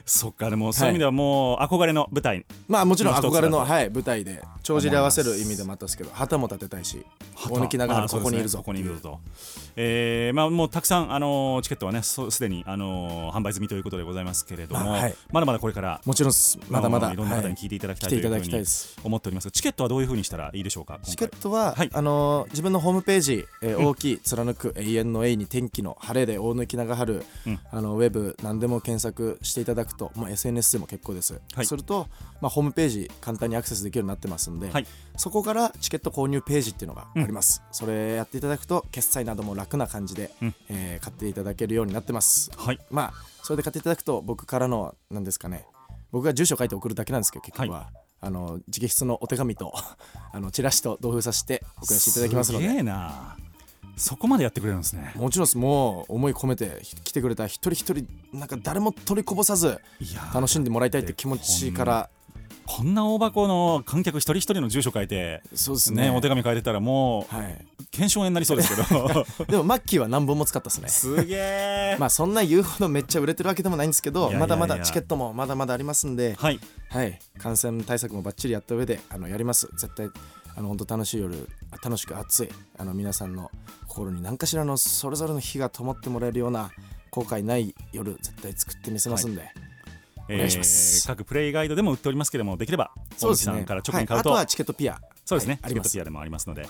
[0.06, 2.44] そっかでもそういう意味ではもう憧れの舞台。
[2.68, 7.04] まあもちろん憧れの、はい、舞台で帳尻合わせる意味でもあったんですけど旗も立てたいし
[7.36, 8.30] 大抜きながらあそうですね。
[8.30, 9.20] ここにいるぞここにいるぞと、
[9.76, 15.14] えーまあ、もうたくさん、あのーチケットはねそすでに、あのー販売済みということでございますけれども、あはい。
[15.32, 16.00] まだまだこれから。
[16.04, 16.29] もちろん
[16.68, 17.12] まだまだ。
[17.12, 17.50] いろんな方はい。
[17.50, 18.28] に聞いていただきたい来ていと
[19.04, 19.44] 思っております。
[19.46, 21.90] がチケットはどういうふうにしたらいいでしょうかチケットは、はい。
[21.92, 27.60] あのー自分のホームページ、えー大きい貫く永遠の A に天気の晴れで大抜長春、うん。
[27.70, 31.66] あのウェブ何でも検索していただくと、まあ、SNS でも結構です、はい。
[31.66, 32.08] すると、
[32.40, 34.86] まあ、ホームページ簡単にアクセスできるようになってますんで、はい。
[35.16, 40.54] そこからチケット購入ページっていうのがあります、それやっていただくと決済なども楽な感じで、うん。
[40.68, 42.50] えー買っていただけるようになってます。
[42.56, 42.78] はい。
[42.90, 45.66] まあそれで買っていただくと僕からの何ですかね
[46.12, 49.72] 僕が住所書いて送るだけなんですけど結局は、あの直筆のお手紙と
[50.32, 53.36] あのチラシと同封させて送らせていただきますのすげな。
[53.96, 55.12] そこまでやってくれるんですね。
[55.14, 59.78] もちろんもう思い込めてひ来てくれた一人一人なんか誰も取りこぼさず
[60.32, 62.10] 楽しんでもらいたいって気持ちから
[62.76, 66.04] こんな大箱の観客一人一人の住所書いてそうですね。
[66.04, 67.66] ねお手紙書いてたらもうはい。
[67.90, 69.26] 検証炎になりそうですけど。
[69.50, 70.88] でもマッキーは何本も使ったですね。
[70.88, 71.96] すげえ。
[72.00, 76.60] まあそんな言うほどめっちゃ売れてるわけでもないんですけどまだまだチケットもまだまだありますんではい。
[76.90, 79.68] はい、感染対策もバッチリやった上であのやります。
[79.72, 80.08] 絶対
[80.54, 81.48] あの本当楽しい夜
[81.82, 83.50] 楽しく熱いあの皆さんの
[83.88, 86.70] 心に何かしらのそれぞれの火が灯ってもらえるような
[87.10, 89.52] 後悔ない夜絶対作ってみせますんで、
[90.34, 91.06] お願いします。
[91.06, 95.00] 各プレイガイドでも売っておりますけどもできれば大木さんから直に買うと、はい、あとはチケットピア。
[95.24, 95.90] そうですね、はいあります。
[95.90, 96.66] チケットピアでもありますので。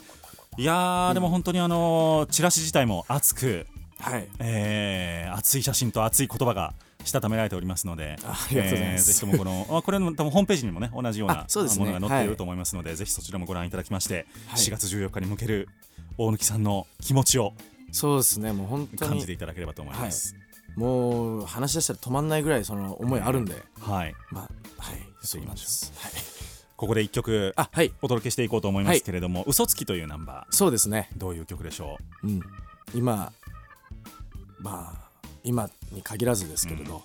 [0.59, 3.66] いやー、でも本当にあのーチラシ自体も熱く、
[4.01, 4.29] はい。
[4.38, 9.07] えー熱い写真と熱い言葉がしたためられておりますのであありがとうございます。
[9.07, 12.37] ぜひともこの あこれの多分ホームページにもね同じようなものが載っているはい。
[12.37, 14.61] と思いますので、ぜひそちらもご覧いただきまして、はい。
[14.61, 15.68] 4月14日に向ける
[16.18, 17.55] 大貫さんの気持ちを
[17.92, 18.53] そうですね。
[18.53, 20.37] もう本当感じてにいただければと思います。
[20.77, 24.99] もう話し出したら止まんないぐらいその思いあるんで、はい、まあはい。
[25.23, 25.93] そうなんです。
[25.99, 26.13] はい。
[26.77, 27.93] ここで一曲あはい。
[28.01, 30.55] お届けしていこうと思いますけれども「嘘つき」というナンバー。
[30.55, 31.11] そうですね。
[31.17, 32.27] どういう曲でしょう？
[32.27, 32.41] ん、
[32.95, 33.33] 今
[34.59, 35.11] まあ
[35.45, 37.03] 今に限らずですけれど、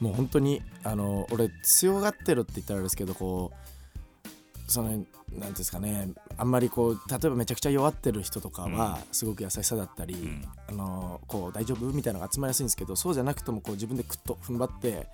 [0.00, 5.04] もう本当にあの俺強がってるって言ったらあれですけどこうその
[5.36, 10.44] なんていうんですかねあんまりこう例えばめちゃくちゃ弱ってる人とかはすごく優しさだったり、ん。
[10.68, 15.06] あのこう大丈夫みたいなのが集まりやすいんですけどそうじゃなくてもこう自分でクッと踏ん張って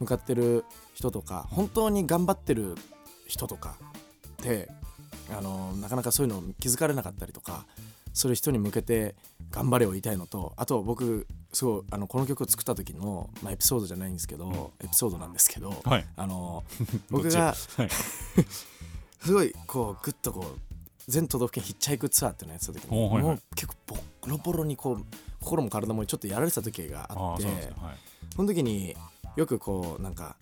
[0.00, 2.74] 向かってる人とか本当に頑張ってる
[3.26, 3.76] 人とか
[4.40, 4.68] って
[5.36, 7.66] あのなかなかそういうの気づかれなかったりとか
[8.12, 9.14] そういう人に向けて
[9.50, 16.06] 頑張れを言いたいのとあと僕すごいあのこの曲を作った時の、まあ、エピソードじゃないんですけど、エピソードなんですけど、はい。
[16.14, 16.64] あの
[17.10, 17.88] 僕がはい
[19.20, 20.60] すごいこうグッとこう
[21.08, 23.22] 全都道府県ヒッチハイクツアーっていうのやってた時に、はいはい。
[23.22, 23.96] もう結構ボ
[24.30, 25.04] ロボロにこう
[25.40, 27.64] 心も体もちょっとやられてた時がああってはい。
[28.34, 28.96] その時に
[29.36, 30.36] よくこうなんか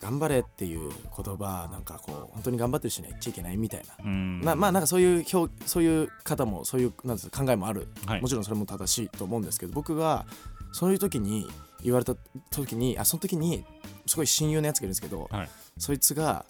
[0.00, 4.04] 頑張れっていう言葉なんかこう本当に頑張ってる人には言っちゃいけないみたいな。
[4.04, 4.40] うん。
[4.42, 10.26] まあまあなんかそういう表そういう方もそういうなんですか考えもある、はいもちろんそれも正しいと思うんですけど僕が
[10.72, 11.48] そういう時に
[11.82, 12.14] 言われた
[12.50, 13.64] 時にあその時に
[14.06, 15.50] すごい親友のやつがいるんですけど、はい。
[15.78, 16.44] そいつが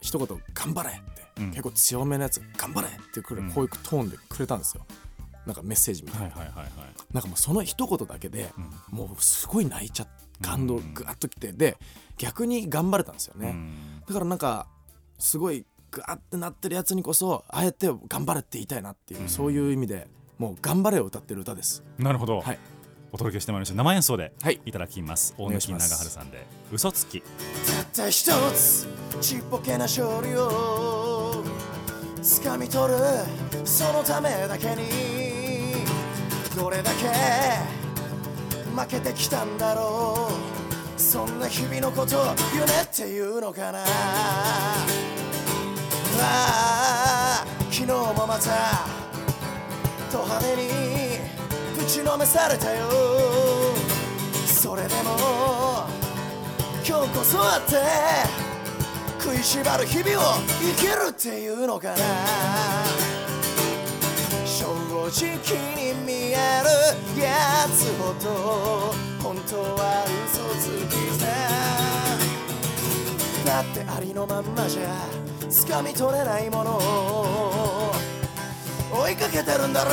[0.00, 1.50] 一言「頑張れ!」って、うん。
[1.50, 3.52] 結構強めのやつ「頑張れ!」ってくる、うん。
[3.52, 4.86] こういうトーンでくれたんですよ。
[5.46, 6.70] なんかメッセージみたいな、はいはいはいはい。
[7.12, 8.52] なんかもうその一言だけで、
[8.90, 8.98] うん。
[8.98, 10.94] もうすごい泣いちゃって感動うん。
[10.94, 11.76] ぐわっときてで
[12.18, 14.02] 逆に頑張れたんですよね、うん。
[14.06, 14.66] だからなんか
[15.18, 19.28] すごいグワってなってるやつにこそあえて頑張れって言いたいなっていう、うん。
[19.28, 20.08] そういう意味で
[20.38, 21.82] もう頑張れを歌ってる歌です。
[21.98, 22.58] なるほど、はい。
[23.12, 23.74] お届けしてまいりました。
[23.74, 24.60] 生演奏ではい。
[24.64, 25.34] いただきます。
[25.36, 25.90] 大貫願いします。
[25.90, 27.22] 長春さんで嘘つき。
[27.22, 27.26] た
[27.90, 28.86] った一つ
[29.20, 31.44] ちっぽけな勝利を
[32.22, 32.98] 掴み取る
[33.64, 35.84] そのためだけに
[36.56, 37.08] どれだけ
[38.80, 40.30] 負けてきたんだろ
[40.96, 42.16] うそんな日々のこと
[42.54, 43.82] 夢っていうのかな。
[46.22, 48.86] ああ昨日もまた
[50.12, 50.68] ド派手に
[51.76, 52.86] ぶちのめされたよ。
[54.46, 55.99] それでも
[56.86, 57.76] 今日こそはって
[59.22, 61.96] 食いしばる日々を生きるっていうのかな。
[64.46, 64.66] 正
[65.26, 65.34] 直
[65.74, 71.26] に見えるやつほど本当は嘘つきさ
[73.44, 74.82] だってありのまんまじゃ
[75.48, 77.92] 掴み取れないものを
[78.92, 79.90] 追いかけてるんだろ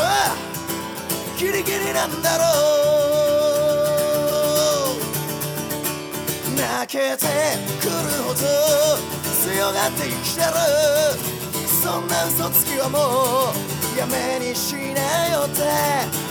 [1.40, 3.27] ギリギリなんだろう。
[6.78, 7.26] 泣けて
[7.82, 8.40] くるほど
[9.42, 10.46] 強がって生きてる
[11.66, 13.50] そんな嘘つきはも
[13.96, 15.02] うやめにしな
[15.34, 15.64] よって。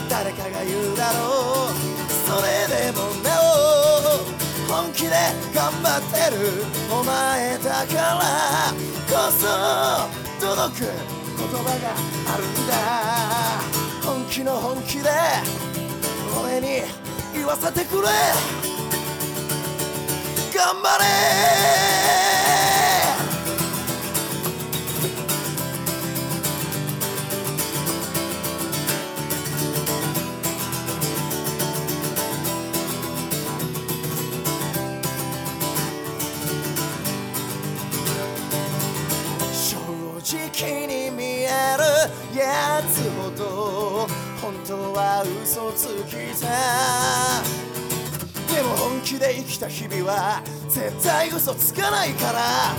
[0.09, 1.75] 誰かが言うだろう。
[2.23, 5.09] それでもなお本気で
[5.53, 6.63] 頑張ってる。
[6.89, 8.71] お前だから
[9.11, 9.43] こそ
[10.39, 10.87] 届く
[11.35, 11.91] 言葉が
[12.33, 12.71] あるんだ
[14.09, 15.09] 本気の本気で。
[16.41, 16.83] 俺に
[17.33, 18.76] 言わせてくれ。
[20.57, 21.05] 頑張れ。
[39.53, 39.77] 正
[40.57, 44.07] 直に見えるやつほど
[44.41, 47.66] 本当は嘘つきさ。
[48.57, 52.73] でも本気で生きた日々は絶対嘘つかないから。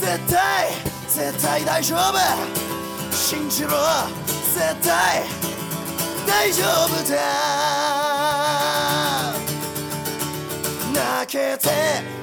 [0.00, 0.70] 絶対
[1.08, 2.16] 絶対大丈夫。
[3.12, 3.70] 信じろ。
[4.54, 5.24] 絶対
[6.28, 7.16] 大丈夫だ。
[10.94, 11.70] 泣けて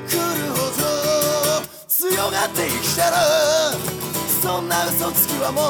[0.07, 0.21] くる
[0.53, 3.11] ほど強がって生きてる
[4.41, 5.61] そんな嘘つきはも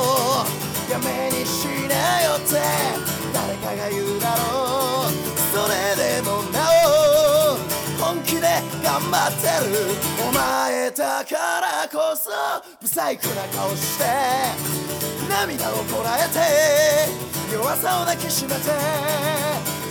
[0.46, 2.62] うやめにしなよって。
[3.34, 5.34] 誰かが言うだろう。
[5.54, 6.83] それでもなお
[8.34, 8.48] 気で
[8.84, 9.78] 頑張ってる。
[10.28, 12.32] お前だからこそ
[12.82, 14.06] 不細工な顔して
[15.30, 18.56] 涙をこらえて弱さを抱きしめて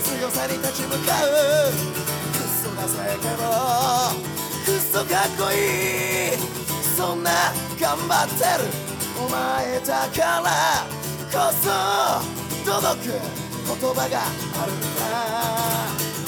[0.03, 1.27] 強さに立ち向かう
[2.33, 3.43] クソなせけど
[4.65, 5.55] クソかっこい
[6.35, 6.37] い。
[6.97, 7.31] そんな
[7.79, 8.69] 頑張ってる。
[9.17, 10.85] お前だから
[11.31, 11.65] こそ
[12.65, 14.21] 届く言葉が
[14.61, 15.03] あるんだ。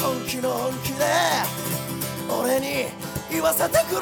[0.01, 1.03] 本気の本気で
[2.29, 2.87] 俺に
[3.29, 4.01] 言わせてくれ。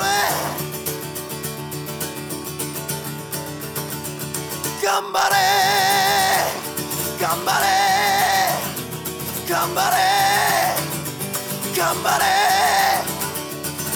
[4.83, 5.35] 頑張れ。
[7.19, 7.65] 頑張れ。
[9.49, 9.97] 頑張れ。
[11.77, 12.25] 頑張れ。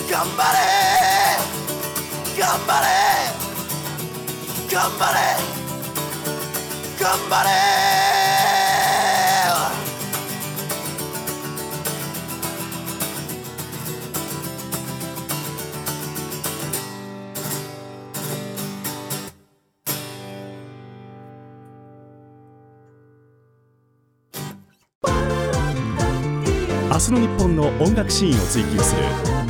[0.10, 0.60] 頑張れ。
[2.40, 2.88] 頑張れ。
[4.72, 5.20] 頑張れ。
[7.00, 7.87] 頑張れ。
[26.98, 29.04] 明日の日本の音楽シーンを追求する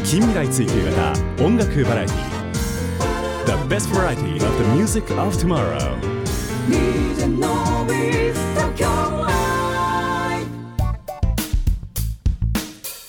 [0.04, 1.14] 近未来追求型
[1.46, 5.96] 音楽バラエティ The best variety of the music of tomorrow.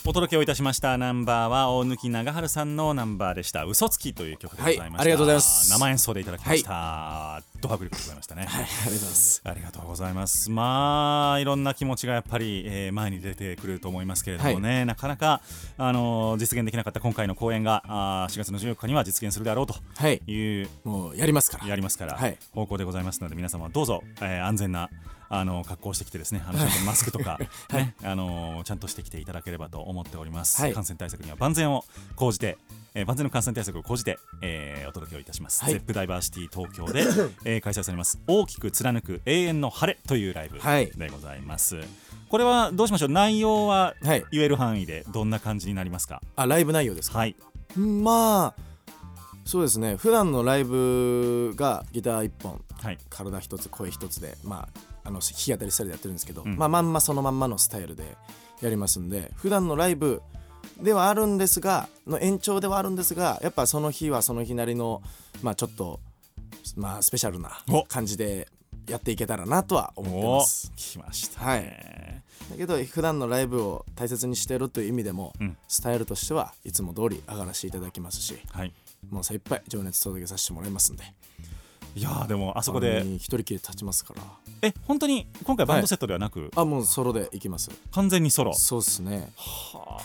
[0.06, 3.64] お届けをいたしましたナンバーは大貫長春さんのナンバーでした。
[3.64, 5.68] 嘘つきという曲でございました、はいありがとうございます。
[5.68, 8.44] 生演奏でいただきました、ド迫力でございましたね。
[8.46, 9.40] はいありがとうございます。
[9.44, 10.50] ありがとうございます。
[10.50, 15.42] まあいろんな気持ちがやっぱり、えー前に出てくると思いますけれどもね、なかなか
[15.76, 20.20] あのー実現できなかった今回の公演があー4月の14日には実現するであろうとはい。
[20.26, 21.66] いうもうやりますから。
[21.66, 22.36] やりますから、はい。
[22.52, 24.88] 方向でございますので皆様どうぞ、えー安全な
[25.30, 27.38] あの格好をしてきてですねあのちゃんとマスクとか、
[27.72, 30.72] ねあのちゃんとしてきていただければと思っております、はい。
[30.74, 31.84] 感染対策には万全を
[32.16, 32.56] 講じて、
[32.94, 35.72] えー万全の感染対策を講じて、えーお届けをいたします、はい。
[35.74, 37.00] ゼップダイバーシティ東京で、
[37.44, 38.18] えー開催されます。
[38.26, 40.90] 大きく貫く永遠の晴れというライブはい。
[40.92, 41.78] でございます、
[42.30, 43.08] これはどうしましょう？
[43.10, 44.24] 内容ははい。
[44.32, 46.22] 言える範囲でどんな感じになりますか？
[46.36, 47.18] あライブ内容ですか？
[47.18, 47.36] はい。
[47.76, 48.62] まあ
[49.44, 49.96] そうですね。
[49.96, 52.98] 普段のライブがギター1本はい。
[53.10, 56.56] 体一つ声一つでまああの弾き語りスタイルでやってるんですけど、うん。
[56.56, 58.16] まあまんまそのまんまのスタイルで
[58.60, 60.20] やりますんで普段のライブ
[60.82, 65.02] ではあるんですがの延長ではあるんですがやっぱその日はその日なりの
[65.42, 66.00] まあちょっと
[66.76, 67.84] まあスペシャルなお。
[67.84, 68.48] 感じで
[68.86, 70.72] やっていけたらなとは思っておます。
[70.76, 71.60] 来ましたはい。
[71.62, 75.56] ねだけど普段のライブを大切にしてるという意味でも、うん。
[75.68, 78.72] スタイルとしてはいつも通り上がらせていただきますしはい。
[79.10, 81.04] もう精一杯情熱届けさせてもらいますんで
[81.98, 84.22] いやーでもああそこで一人きり立ちますから。
[84.62, 87.70] え本当に今回バンドセットではなく、あもうソロで行きます。
[87.92, 88.54] 完全にソロ？
[88.54, 89.32] そうっすね。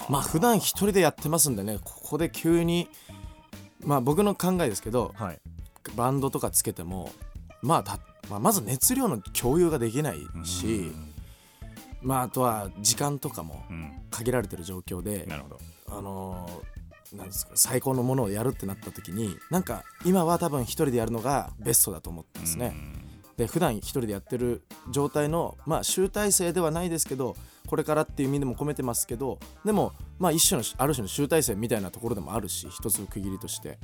[0.10, 2.88] まあ普段一人でやってますんでねここで急に
[3.82, 5.40] まあ僕の考えですけどはい。
[5.96, 7.12] バンドとかつけても
[7.62, 10.92] まあた、まあ、まず熱量の共有ができないし
[12.02, 13.92] まああとは時間とかもうん。
[14.10, 15.60] 限られてる状況でなるほど。
[15.90, 16.83] あのー
[17.14, 17.54] なんですか。
[17.56, 22.76] 最高のものをやるってなった時になんか今は多分一人でやるのがベストだと思ってますね。
[23.38, 27.36] で普段一人でやってる状態のまあ集大成ではないですけど
[27.68, 33.80] これからっていう意味でも込めてますけどでもまあ一種のある種の集大成みたいなところでもあるし一つの区切りとして。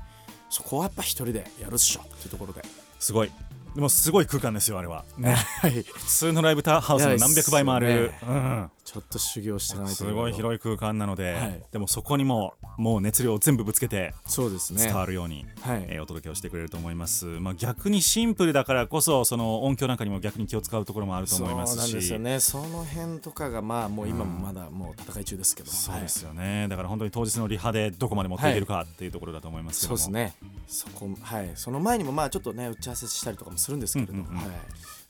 [0.49, 2.61] そこはやっぱ一人でやるっしょっていうところで。
[2.99, 3.31] すごい。
[3.75, 5.83] でもすごい空間ですよあれは、ね、 はい。
[5.83, 7.87] 普通のライブハウスの何百倍もある。
[7.87, 11.63] で、うん、ちょっと修行してないとすごい広い空間なので、はい。
[11.71, 14.83] でもそこにももう熱量を全部ぶつけてそうですね。
[14.83, 15.85] 伝わるように、はい。
[15.87, 21.75] えーお届けをしてくれると思います、まあ、逆にシンプルだからこそその音響なんかにも逆に気を使うところもあると思いますし。
[21.77, 22.39] そうなんですよね。
[22.39, 30.35] その辺とかがまあもう今もまだもう戦い中ですけど、そうですよね、だから本当に当日のリハでどこまで持っていけるかっていうところだと思いますけども、そうですね。
[30.67, 31.51] そこはい。
[31.55, 34.37] その前にもまあちょっとね打ち合わせしたりとかもするんですけれども、うんうんうん。
[34.37, 34.47] はい。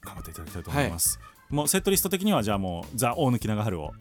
[0.02, 1.20] 頑張っていただきたいと思います、
[1.50, 3.92] もうセットリスト的にはじゃあもうザ・大貫長春を。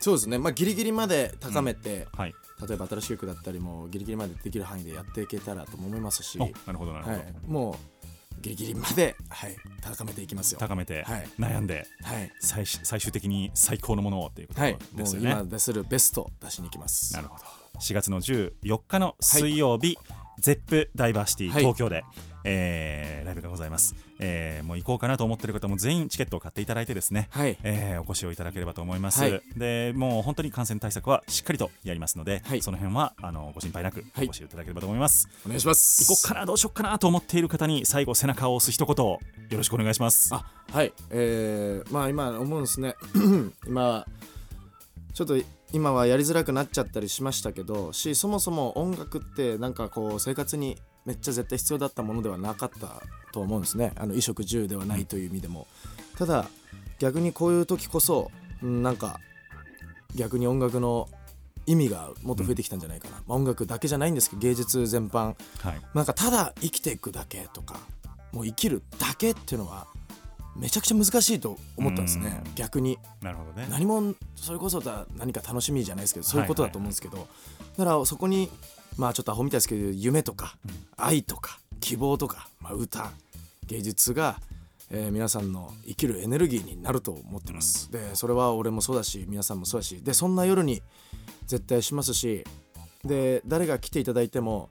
[0.00, 0.38] そうですね。
[0.38, 2.34] まあギリギリまで高めて、はい。
[2.66, 10.58] 例えば新しい曲だったりもギリギリまでできる範囲でやっていけたらとも思いますし、おなるほどなるほど、はい、もうギリギリまで、はい、高めていきますよ。
[10.58, 11.28] 高めて、はい。
[11.38, 14.60] 悩んではい、最終最終的に最高のものをっていうこと
[14.96, 17.14] ですよね、今出せるベスト出しに行きます。
[17.14, 17.44] なるほど。
[17.80, 19.96] 4月の14日の水曜日、
[20.40, 21.62] ゼップダイバーシティはい。
[21.62, 22.04] 東京で、
[22.50, 27.58] えーライブがございます、えーもう行こうかなと思ってる方も全員チケットを買っていただいてですね、はい。
[27.62, 29.42] えーお越しをいただければと思います、はい。
[29.56, 32.62] でもう本当に感染対策はしっかりとやりますので、はい。
[32.62, 34.26] その辺はあのご心配なくおはい。
[34.26, 36.04] 越しいただければと思います、お願いします。
[36.04, 39.18] 行こうかなどうしようかなと思っている方に最後背中を押す一言を
[39.50, 40.34] よろしくお願いします。
[40.34, 40.92] あはい。
[41.10, 42.94] えー、まあ今思うんですね。
[43.66, 44.06] 今
[45.14, 45.36] ちょっと
[45.72, 50.78] 今はやりづらくなっちゃったりしましたけどしそもそも音楽ってなんかこう生活に
[51.08, 53.02] めっちゃ絶対必要だったものではなかった
[53.32, 53.92] と思うんですね。
[53.96, 55.66] あの衣食住ではないという意味でも、
[56.18, 56.50] ただ
[56.98, 58.30] 逆にこういう時こそ
[58.62, 59.18] うんなんか
[60.14, 61.08] 逆に音楽の
[61.64, 65.34] 意味がもっと増えてきたんじゃないかな、まあ音楽だけじゃないんですけど芸術全般。
[65.62, 65.80] はい。
[65.94, 67.80] なんかただ生きていくだけとか
[68.32, 69.86] もう生きるだけっていうのは
[70.56, 72.42] めちゃくちゃ難しいと思ったんですね。
[72.44, 72.54] うん。
[72.54, 72.98] 逆に。
[73.22, 73.66] なるほどね。
[73.70, 77.26] 何もそれこそだ何か楽しみじゃないですけどそういうことだと思うんですけど、
[77.78, 78.50] だからそこに
[78.98, 80.56] まあちょっとアホみたいですけど夢とか
[80.96, 83.12] 愛とか希望とか、まあ、歌
[83.66, 84.40] 芸術が、
[84.90, 90.82] えー皆さんの生きるエネルギーになると思ってます、でそれは俺もそうだし皆さんもそうだしでそんな夜に
[91.46, 92.44] 絶対しますし
[93.04, 94.70] で誰が来ていただいても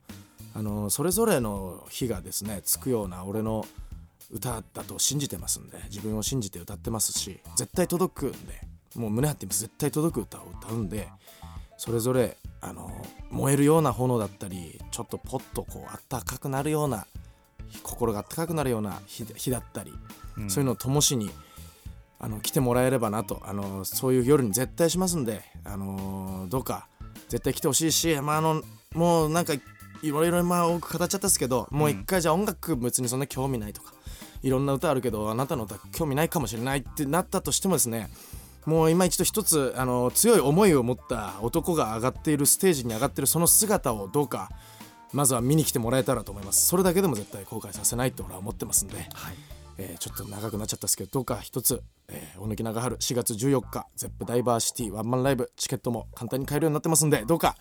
[0.53, 3.65] あのそれぞれの日がですねつくような俺の
[4.32, 8.38] 歌だと信じてますんで自分を信じて歌ってますし絶対届くんで
[8.95, 9.61] もう胸張ってます。
[9.61, 11.07] 絶対届く歌を歌うんで
[11.78, 12.91] それぞれあの
[13.30, 17.05] 燃えるような炎だったりちょっとポッとこうあったかくなるような
[17.84, 19.93] 心があったかくなるような日日だったり、
[20.47, 21.30] そういうのを灯しに
[22.19, 26.88] あの来てもらえればなとあのそういう夜に絶対しますんで、あのどうか
[27.30, 28.63] 絶対来てほしいし、まあ、あの
[28.93, 33.93] もうなんかいろいろまあ多く語っちゃったんですけどもう一回じゃあ音楽別にそんな興味ないとか
[34.43, 38.09] いろんな歌あるけどあなたの歌興味ないかもしれないってなったとしてもですね
[38.68, 44.49] もう今一度一つあの強い思いを持った男が上がっているステージに上がっているその姿をどうか
[45.13, 46.68] まずは見に来てもらえたらと思います。
[46.68, 48.97] それだけでも絶対後悔させないと俺は思ってますんで、
[49.78, 57.55] えーちょっと長くなっちゃったんですけどどうか一つ、えー、大貫長春4月14日ゼップダイバーシティワンマンライブチケットも簡単に買えるようになってますんでどうか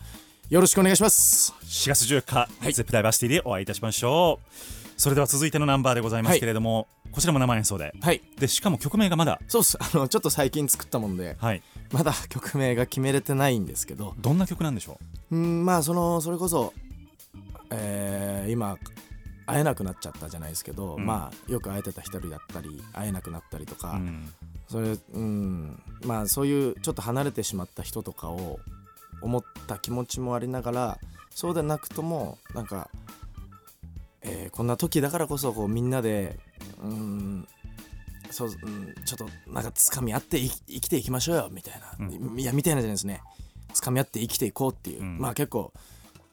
[0.49, 1.53] よろしくお願いします。
[1.65, 2.73] 4月14日、い。
[2.73, 7.93] ゼップダイバーシティでお会いいたしましょうそれでは続いてのナンバーでございますけれども、こちらも生演奏で。
[8.01, 8.21] はい。
[8.39, 9.39] でしかも曲名がまだ。
[9.47, 9.77] そうっす。
[9.79, 11.61] あのちょっと最近作ったもんではい。
[11.91, 14.15] まだ曲名が決めれてないんですけど。
[14.17, 14.99] どんな曲なんでしょ
[15.31, 15.37] う？
[15.37, 16.73] んまあそのそれこそ、
[17.71, 18.77] えー今
[19.45, 21.05] 会えなくなっちゃったじゃないですけど、うん。
[21.05, 24.33] まあよく会えてた一人だったり会えなくなったりとか、う、うん。
[24.67, 28.59] それうんまあそういうちょっと離れてしまった人とかを
[29.21, 30.97] 思った気持ちもありながら
[31.29, 32.89] そうでなくともなんか、
[34.29, 36.39] えーこんな時だからこそこうみんなで
[36.81, 37.47] うん
[38.31, 42.07] そう、うん、ちょっとなんか掴み合ってい生きていきましょうよみたいな、
[42.37, 43.21] いやみたいなじゃないですね。
[43.73, 45.17] 掴み合って生きていこうっていう、うん。
[45.19, 45.71] まあ結構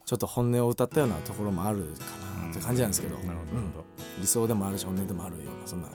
[0.04, 1.84] ちょっと本音を歌ったようなところもあるか
[2.42, 3.16] なって感じなんですけど、
[4.20, 5.88] 理想でもあるし本音でもあるようなそんな。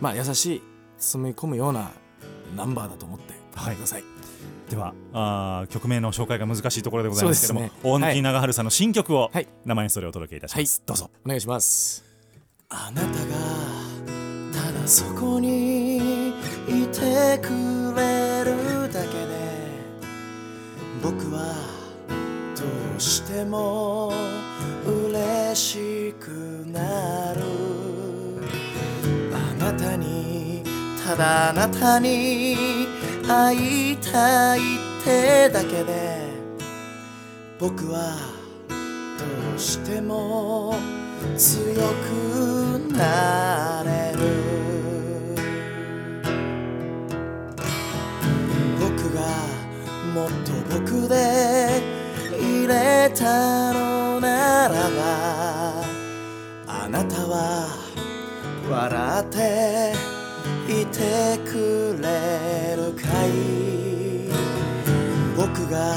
[0.00, 0.62] まあ優しい
[0.98, 1.90] 包み込むような
[2.56, 4.04] ナンバーだと思ってください、
[4.70, 7.72] ではあー曲名の紹介が難しいところでございますけども、ね。
[7.82, 9.48] 大貫長春さんの新曲をはい。
[9.64, 11.10] 生演奏でお届けいたします、どうぞ。
[11.24, 12.04] お願いします
[12.68, 13.14] あなたが
[14.52, 15.96] ただそこに
[16.36, 16.42] い
[16.92, 19.48] てくれるだけで
[21.02, 21.54] 僕は
[22.54, 22.62] ど
[22.96, 24.12] うしても
[24.86, 26.28] 嬉しく
[26.70, 27.40] なる。
[29.32, 30.62] あなたに
[31.06, 32.86] ただあなたに
[33.28, 34.62] 会いたいっ
[35.04, 36.32] てだけで
[37.60, 38.16] 僕は
[39.18, 40.74] どうしても
[41.36, 44.18] 強くなれる。
[48.80, 49.20] 僕が
[50.14, 51.82] もっと僕で
[52.40, 55.84] 入れたのならば
[56.66, 57.68] あなたは
[58.70, 60.17] 笑って
[60.68, 64.28] いてくれるかい
[65.34, 65.94] 僕が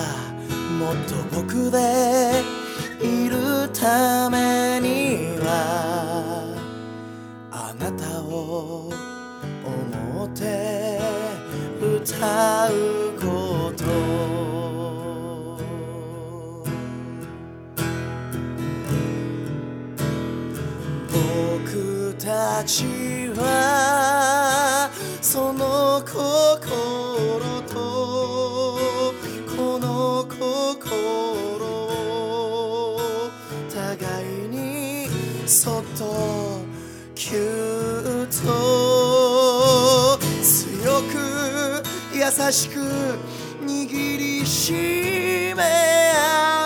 [0.80, 2.41] もっと僕で
[3.01, 6.55] いるためには
[7.51, 8.89] あなたを
[9.65, 10.99] 思って
[11.82, 12.72] 歌う
[13.19, 13.84] こと。
[21.11, 22.86] 僕たち
[23.36, 24.40] は
[25.22, 28.80] その心と
[29.55, 32.97] この心を
[33.72, 35.07] 互いに
[35.47, 36.61] そっと
[37.13, 41.84] ぎゅっと強く
[42.15, 42.80] 優しく
[43.63, 44.74] 握りし
[45.55, 45.61] め
[46.15, 46.61] 合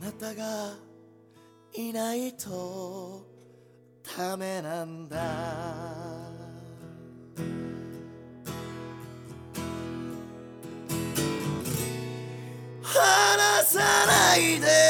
[0.00, 0.74] なたが
[1.74, 3.26] いないと
[4.16, 5.16] ダメなんだ。
[12.82, 14.87] 離さないで。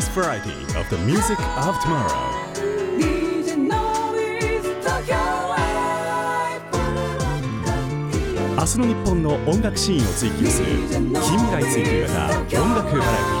[0.00, 2.08] Best variety of the music of tomorrow
[2.96, 3.56] DJ
[8.56, 13.39] 明日の日本の音楽シーンを追求する近未来追求型音楽バラエティ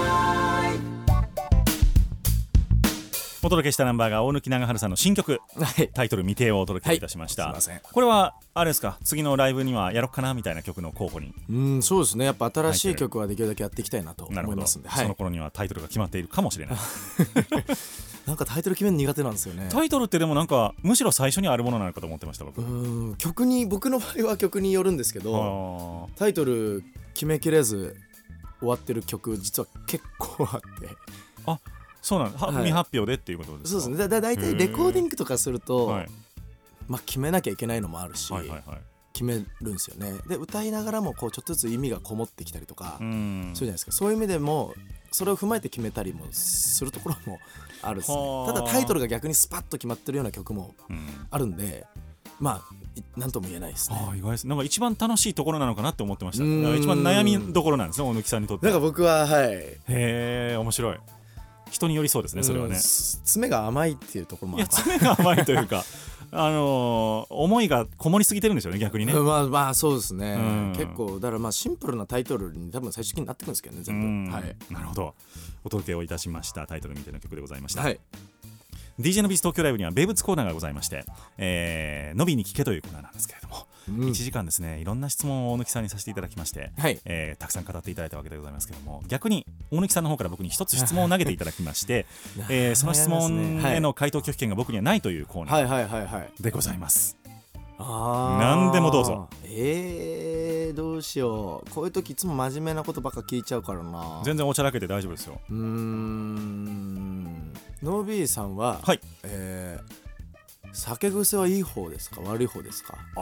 [3.50, 5.40] 届けしたナンバーが大貫長春さんの新曲。
[5.56, 5.88] はい。
[5.88, 7.62] タイトル未定をお届けいたしました、はい。
[7.82, 8.98] これはあれですか？
[9.04, 11.34] 次のライブにはやろっかなみたいな曲の候補に。
[11.50, 12.24] うんそうですね。
[12.24, 16.76] やっぱ新しい曲はできるだけやっていきたいなと思いますんで、はそのい、頃にはタイトルが決まっているかもしれない。
[18.26, 19.68] なんかタイトル決めるの苦手なんですよね。
[19.70, 23.16] タイトルってでもなんかむしろ最初にあるものなのかと思ってました僕、うん。
[23.16, 26.84] 曲に僕の場合は曲によるんですけどあタイトル
[27.14, 27.96] 決めきれず
[28.60, 30.86] 終わってる曲実は結構あって。
[31.46, 31.58] ー
[32.02, 32.56] そうなんは、はい。
[32.56, 33.68] 未発表でっていうことですか？
[33.68, 33.96] そうですね。
[33.96, 36.06] だだ大体レコーディングとかすると、はい、
[36.88, 38.78] まあ、決めなきゃいけないのもあるし、はいはいはい。
[39.12, 40.12] 決めるんですよね。
[40.28, 43.50] で歌いながらもこうちょっとずつ意味がこもってきたりとか、うん。
[43.52, 43.92] そうじゃないですか。
[43.92, 44.72] そういう意味でも
[45.10, 47.38] それを踏まえて決めたりもするところも
[47.82, 48.16] あるですね。
[48.16, 48.52] はあ。
[48.54, 51.26] ただタイトルが逆にスパッと決まってるような曲もうん。
[51.30, 51.86] あるんで
[52.38, 53.98] まあいなんとも言えないですね。
[54.00, 54.46] ああ意外です。
[54.46, 56.44] なんか一番楽しいところなのかなって思ってました。
[56.44, 58.72] 一番悩みどころなんですね大貫さんにとっては。
[58.72, 59.48] なんか僕ははい。
[59.54, 60.98] へえ面白い
[61.70, 62.74] 人によりそうですねそれはね。
[62.74, 65.84] うんす爪が甘いっていうところもいやある爪が甘いというか
[66.32, 69.12] あのー思いがこもりすぎてるんでしょうね逆にね。
[69.12, 70.72] うんまあまあそうですね、うん。
[70.76, 74.24] 結構だからまあシンプルなタイトルに多分最終的になってくるんですけどねう全ん。
[74.26, 74.56] 部はい。
[74.70, 75.14] なるほど。
[75.64, 78.00] お届けをいたしましたタイトルみたいな曲でございました、はい
[78.98, 81.04] DJ のビーズ東京ライブには名物コーナーがございまして、
[81.38, 83.94] えー、のびに聞けというコーナーなんですけれども、うん。
[84.08, 87.00] 1時間ですねいろんな質問を大貫さんにさせていただきまして、はい。
[87.04, 92.06] えーたくさん語っていただいたわけでございますけども逆に大貫さんの方から僕に一つ質問を投げていただきまして、
[92.50, 96.42] えーその質問への回答拒否権が僕にはないというコーナー。
[96.42, 97.16] でございます、
[97.78, 99.28] 何でもどうぞ。
[99.44, 101.70] えー、どうしよう。
[101.70, 104.20] こういう時いつも真面目なことばっか聞いちゃうからな。
[104.24, 105.40] 全然おちゃらけて大丈夫ですよ。
[105.48, 107.39] うーん
[107.82, 109.00] ノービーさんは、はい。
[109.24, 110.00] えー
[110.72, 112.20] 酒癖はいい方ですか？
[112.20, 112.96] 悪い方ですか？
[113.16, 113.20] あ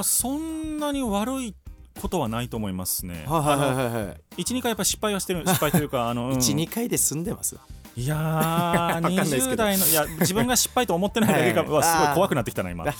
[0.00, 1.54] ーそんなに悪い
[2.00, 3.24] ことはないと思いますね。
[3.28, 4.42] はいはいはいはいはい。
[4.42, 6.38] 12回やっぱ失敗はしてる失敗というかあの、うん。
[6.38, 7.56] 12回で済んでます
[7.98, 12.84] いやー かんないですけ20ど代のいや自分が失敗と思ってないだけかはいはすごい 怖くなってきたな今。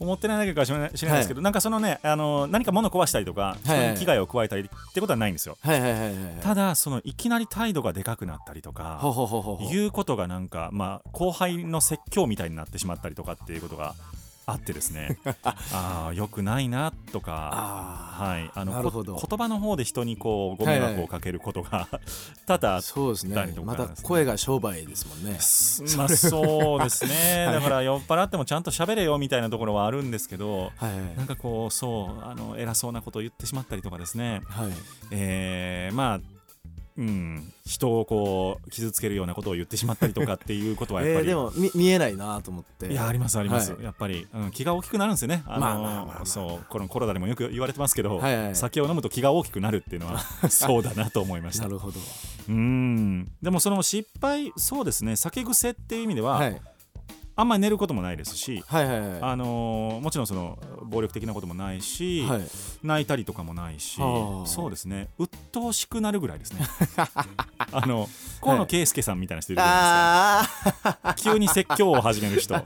[0.00, 3.90] 思ってないだけかもしれないですけど、なんかそのねあの何か物壊したりとか人はい。
[3.90, 5.58] に危害を加えたりってことはないんですよ。
[5.60, 9.00] はいはいはいはいただそのいきなり態度がでかくなったりとか
[9.70, 13.94] いうことがなんかまあ後輩の説教みたいになってしまったりとかっていうことが
[14.50, 15.18] あってですね。
[15.72, 17.50] ああよくないなとか。
[17.52, 18.50] あはい。
[18.54, 21.88] あの言葉の方で人にこうご迷惑をかけることが
[22.46, 23.60] 多々あーそうですたりね。
[23.62, 25.38] またとかですね声が商売ですもんね。
[25.96, 31.16] まあそうですね、 だから酔っ払ってもちゃんと喋れよみたいなところはあるんですけどはいはい。
[31.16, 34.42] なんかこうそうあの偉そうなことを言ってしまったりとかですね。
[34.48, 34.72] はい。
[35.10, 36.37] えーまあ
[36.98, 37.52] うん。
[37.64, 42.92] 人をこう傷つけるようなことを言ってしまったりとかっていうことはやっぱり、えーでもみ見えないなと思って。
[42.92, 43.84] いやありますあります、はい。
[43.84, 45.44] やっぱり、うん、気が大きくなるんですよね。
[45.46, 50.18] あの、そうこのコロナでもよく言われてますけど、はいはい酒を飲むと気が大きくなるっていうのは
[50.50, 51.64] そうだなと思いました。
[51.64, 52.00] なるほど。
[52.48, 53.30] うん。
[53.40, 55.14] でもその失敗そうですね。
[55.14, 56.60] 酒癖っていう意味では、はい
[57.38, 59.18] あんまり寝ることもないですし、はいはいはい。
[59.22, 62.42] あのーもちろんその暴力的なこともないし、はい。
[62.82, 64.46] 泣いたりとかもないしはあ。
[64.48, 65.08] そうですね。
[65.18, 66.66] 鬱陶しくなるぐらいですね。
[67.70, 68.08] あの
[68.40, 72.56] 河野圭介さんみたいな人いるじゃないですか、あ急に説教を始める人。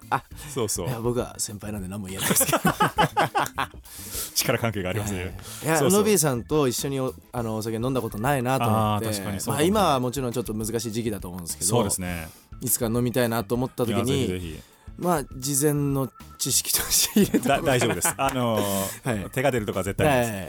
[0.54, 0.86] そうそう。
[0.86, 2.58] あいや僕は先輩なんで何も言えないですけど。
[4.34, 6.00] 力関係がありますね、いやそうそう。
[6.00, 9.06] ノビーさんと一緒におあのお酒飲んだことないなと思って。
[9.06, 11.68] あー確かにそうまあ、かも今はもちろんちょっと難しい時期だと思うんですけど。
[11.68, 12.28] そうですね
[12.62, 14.60] いつか飲みたいなと思った時にひ
[14.96, 18.14] まあ事前の知識として入れただ大丈夫です。
[18.16, 18.62] あのー
[19.20, 19.30] はい。
[19.30, 20.40] 手が出るとか絶対です、はい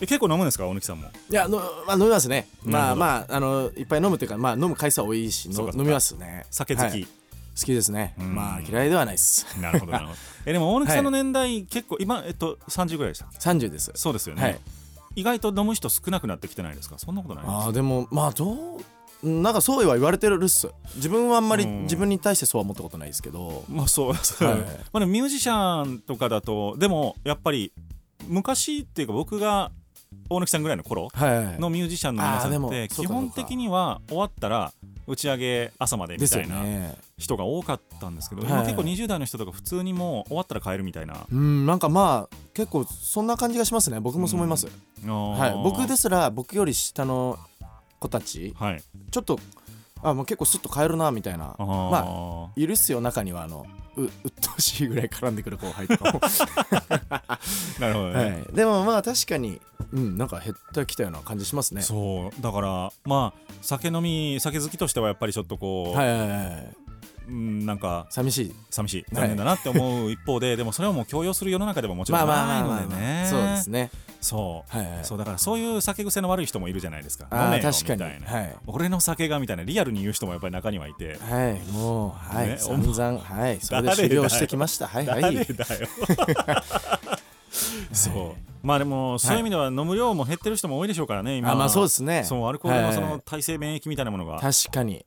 [0.00, 1.10] え結構飲むんですか大貫さんも？
[1.28, 2.48] いやの、まあ、飲みますね。
[2.62, 6.46] まあまああのいっぱい飲むっていうかまあ飲む回数は多いし飲みますね。
[6.52, 7.02] 酒好き、はい。
[7.04, 7.08] 好
[7.64, 8.14] きですね。
[8.16, 8.32] うん。
[8.32, 9.44] まあ嫌いではないです。
[9.60, 10.18] なるほどなるほど。
[10.46, 13.90] えでも大貫さんの年代、結構今えっと30ぐらいでした？30です。
[13.96, 14.60] そうですよね、はい。
[15.16, 16.96] 意外と飲む人少なくなってきてないですか？
[17.00, 18.84] そんなことないああでもまあどううん
[19.22, 20.68] なんかそうは言われてるっす。
[20.94, 21.82] 自分はあんまりうん。
[21.82, 23.64] 自分に対してそうは思ったことないですけど。
[23.68, 24.58] まあそう、そうはい。
[24.58, 24.64] ま
[24.94, 27.72] あでもミュージシャンとかだとでもやっぱり
[28.26, 29.72] 昔っていうか僕が
[30.30, 34.72] 大貫さんぐらいの頃はいのミュージシャンの皆さんって基本的には終わったら
[35.06, 36.96] 打ち上げ朝までみたいなね。
[37.18, 38.50] 人が多かったんですけど、はい。
[38.50, 43.98] 今結構20代の人とか普通にもう終わったら帰るみたいな、うんなんかまあ結構そんな感じがしますね。
[43.98, 44.68] 僕もそう思います、
[45.04, 45.52] ははい。
[45.64, 47.38] 僕ですら僕より下の
[47.98, 48.82] 子たちはい。
[49.10, 49.38] ちょっと
[50.02, 51.54] あもう結構スッと帰るなみたいな。
[51.58, 56.20] まいるっすよ中にはあのう 鬱陶しいぐらい絡んでくる後輩とかも、
[57.80, 59.60] なるほどね、はい、でもまあ確かに
[59.92, 61.82] うんなんか減ってきたような感じしますね。
[61.82, 62.42] そう。
[62.42, 66.76] だからまあ酒飲み酒好きとしてはやっぱりちょっとこう、はいはいはいはい。
[67.28, 68.54] うんなんか寂しい。
[68.70, 69.04] 寂しい。
[69.12, 72.80] 残念だなって思う一方で、でもそれをもう強要する世の中でももちろんまあまあないまあまあ。
[72.82, 73.26] のでね。
[73.28, 73.90] そうですね
[74.20, 75.04] そう、はいはい。
[75.04, 77.26] そうだからそういう酒癖の悪い人もいるじゃないですか。
[77.32, 78.56] 飲めよ確かにみたいな、はい。
[78.66, 84.88] 俺の酒がみたいなリアルに言う人もやっぱり中にはいて、はいもうはい、ね散々はいそれで修行してきました。
[84.88, 85.22] はいはい。
[85.22, 85.88] 誰だよ。
[87.92, 88.48] そう。
[88.62, 91.48] まあでもそういう意味では飲む量も減ってる人も多いでしょうからね今。
[91.48, 92.24] はあまあそうですね。
[92.24, 93.10] そうアルコールのそはい。
[93.10, 94.40] の耐性免疫みたいなものが。
[94.40, 95.04] 確かに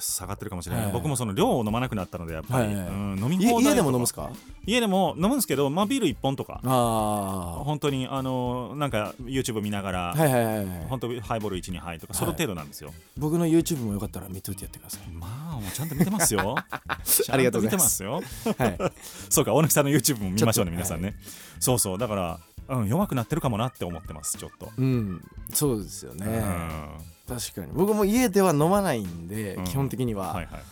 [0.00, 0.92] 下がってるかもしれない、はい。
[0.92, 2.76] 僕もその量を飲まなくなったのでやっぱり、はい。
[2.76, 4.30] はいうん飲みい放題家でも飲むんですか？
[4.66, 6.60] 家でも飲むんですけど、まあ、ビール1本とか。
[6.64, 10.66] あ本当にあのなんか YouTube 見ながら、あはいはいはいはい。
[10.88, 15.08] 本当ハイボール12杯とかその程度なんですよ、僕の YouTube もよかったら見といてやってください。
[15.12, 16.54] まあもう ちゃんと見てますよ。
[16.56, 18.36] ありがとうございまちゃん見てます。
[18.36, 18.78] すよはい。
[19.30, 21.14] そうか大貫さんの YouTube も見ましょうね皆さんね、
[21.60, 21.98] そうそう。
[21.98, 25.22] だから、うん、弱くなってるかもなって思ってますちょっと、うん。
[25.52, 27.72] そうですよね、うん確かに。
[27.72, 29.64] 僕も家では飲まないんで、うん。
[29.64, 30.62] 基本的には、はいはいはい。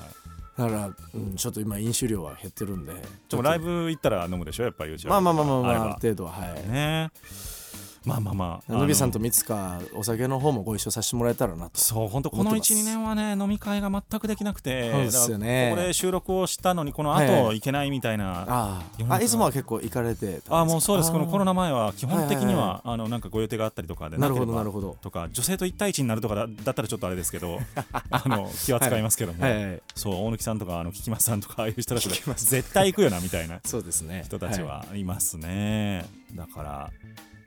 [0.57, 2.95] だから、うん、ちょっと今飲酒量は減ってるんで。
[2.95, 7.11] でちょっともライブ行ったら飲むでしょやっぱり YouTube まあまあまあまあ、まあ、ればある程度ははい、ね
[8.05, 8.73] まあまあまあ。
[8.73, 11.81] のびさんとあのみつかお酒の方もご一緒させてもらえたらなと。
[11.81, 15.71] そう本当この思ってます12年はね飲み会が全くできなくてそうですよね。
[15.71, 19.15] ここで収録をしたのにこのはい後行けないみたいな、ああ。
[19.15, 21.13] あいつもは結構行かれてあもうそうです。
[21.13, 24.97] このコロナナ前は基本的には,、あのなんかご予定があったりとかでなるほどなるほど。
[25.01, 27.61] とか女性と一対一になるとかだだったらちょっとあれですけど
[28.11, 29.39] あの気は使いますけども、
[29.95, 34.23] そう大貫さんとかあの菊間さんとかああいう人たちで絶対行くよなみたいなそうですね。
[34.27, 36.91] 人たちはいますね、だから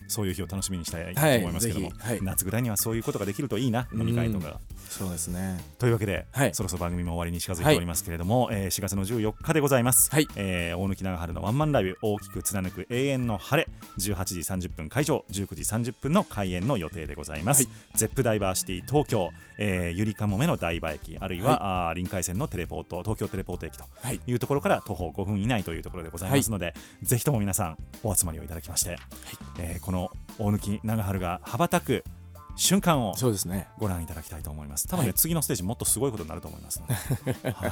[0.07, 4.59] そういう日を楽しみにしたいとはい思いますけども、はい夏ぐらいにはそういうことができるといいな飲み会とかが。
[4.89, 5.59] そうですね。
[5.77, 6.53] というわけで、はい。
[6.55, 10.27] そろそろ番組も終わりに近づいておりますけれども、えー4月の14日でございます、はい。
[10.35, 13.69] えー大貫長春のワンマンライブ大きく貫く永遠の晴れ
[13.99, 17.73] 18時30分会場19時30分の開演の予定でございます、はい。
[17.95, 24.19] ゼップダイバーシティ東京、えーゆりかもめの台場駅あるいは、あー臨海線のテレポート東京テレポート駅とはい。
[24.25, 26.73] いうところから徒歩5分以内というところでございますので、
[27.03, 28.97] ぜひとも皆さんお集まりをいただきまして、
[29.59, 30.09] えーこの
[30.39, 32.03] 大貫長春が羽ばたく
[32.57, 33.67] 瞬間をそうですね。
[33.77, 34.87] ご覧いただきたいと思います。
[34.87, 35.13] 多分ね、はい。
[35.13, 36.93] 次のステージもっとすごいことになると思いますので、
[37.51, 37.71] はい、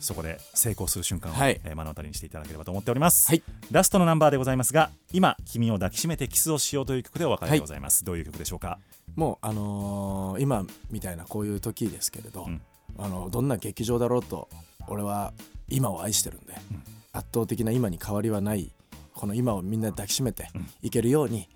[0.00, 1.60] そこで成功する瞬間を、はい。
[1.64, 3.28] えー目の当たりにしていただければと思っております。
[3.28, 3.42] はい。
[3.70, 8.04] ラストのナンバーでございますが、今君を抱きしめてキスをしようという曲でお別れでございます。
[8.04, 8.78] どういう曲でしょうか？
[9.16, 12.60] もうあのー今みたいなこういう時ですけれど、ん。
[12.96, 14.48] あのどんな劇場だろうと
[14.86, 15.32] 俺は
[15.68, 16.54] 今を愛してるんで、
[17.12, 18.70] 圧倒的な今に変わりはない
[19.14, 20.48] この今をみんなで抱きしめて
[20.82, 21.48] いけるように、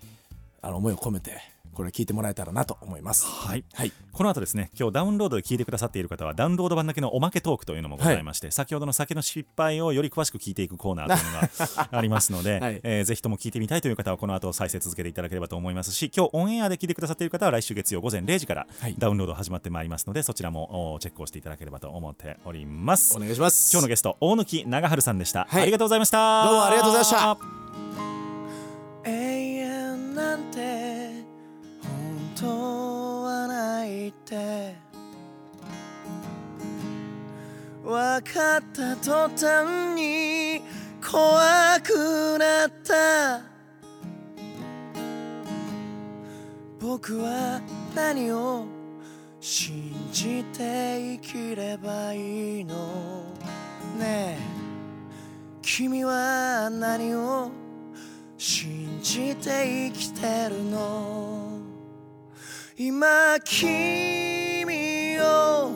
[0.61, 1.39] あの思いを込めて
[1.79, 3.25] これ聞いてもらえたらなと思います。
[3.25, 12.81] はい、はい、この後ですね今日ダウンロードで聞いてくださっている方はダウンロード版だけのおまけトークというのもございまして、先ほどの酒の失敗をより詳しく聞いていくコーナーというのが ありますので、はい。
[12.83, 15.93] えーぜひとも聞いてみたいという方はこの後再生続けていただければと思います。
[15.93, 18.95] し今日オンエアで聞いてくださっている方は来週月曜午前0時からはい。
[18.97, 23.15] ダウンロード始まってまいりますのでそちらもおチェックをしていただければと思っております。
[23.15, 23.71] お願いします。
[23.71, 25.61] 今日のゲスト大貫長春さんでした、はい。
[25.61, 26.43] ありがとうございました。
[26.43, 27.37] どうもありがとうございました。
[29.05, 30.88] 永遠なんて
[32.39, 34.73] 本当はないって
[37.83, 40.61] 分かった途端に
[41.05, 43.41] 怖くなった。
[46.79, 47.61] 僕は
[47.93, 48.65] 何を
[49.41, 52.75] 信じて生きればいいの
[53.97, 54.39] ねえ。
[55.61, 57.51] 君は何を
[58.37, 61.38] 信じて生きてるの
[62.81, 65.73] 今君を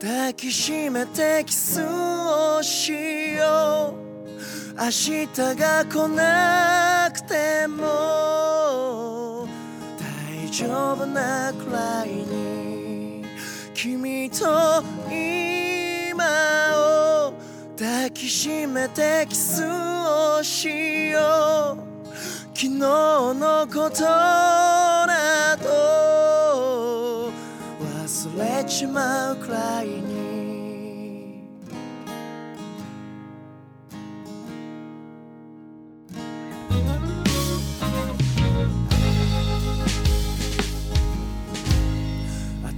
[0.00, 4.80] 抱きしめてキスをしよう。
[4.80, 5.26] 明日
[5.56, 9.48] が来なくても
[9.98, 13.24] 大丈夫なくらいに
[13.74, 14.46] 君と
[15.10, 16.24] 今
[16.76, 17.34] を
[17.76, 21.94] 抱きしめてキスをしよう。
[22.54, 24.63] 昨日のこと
[28.94, 31.42] まうくらいに。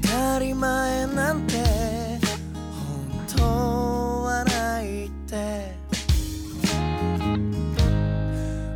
[0.02, 1.56] 当たり前なんて
[2.72, 3.42] 本当
[4.24, 5.76] はないって。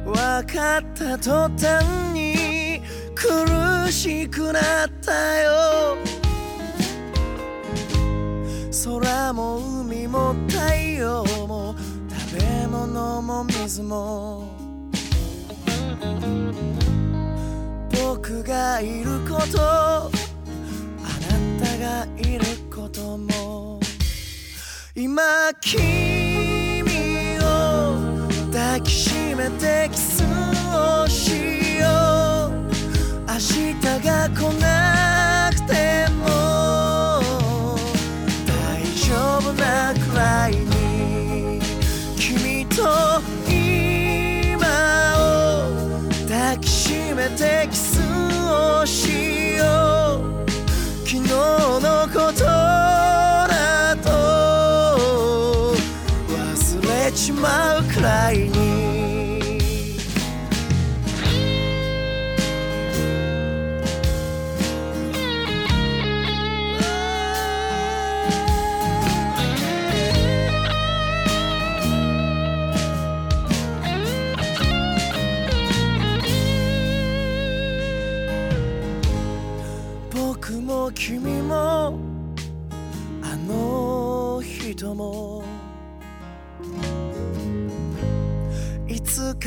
[0.05, 0.15] 分
[0.55, 1.83] かった途端
[2.13, 2.83] に
[3.15, 6.10] 苦しくなったよ。
[9.33, 11.75] も海も太陽も
[12.09, 14.49] 食べ物も水も
[17.91, 23.81] 僕がいることあなたがいることも
[24.97, 25.23] 今
[25.61, 26.83] 君
[27.41, 27.95] を
[28.53, 30.23] 抱きしめてキス
[30.75, 31.87] をしよ
[32.49, 32.51] う。
[33.27, 33.75] 明日
[34.05, 35.30] が来なく
[42.71, 43.21] と
[43.53, 44.57] 今
[45.17, 45.21] を
[46.29, 47.80] 抱きしめてきた。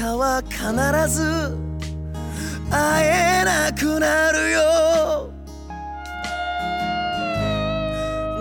[0.03, 0.59] かは必
[1.07, 1.57] ず
[2.69, 5.31] 会えなくなるよ。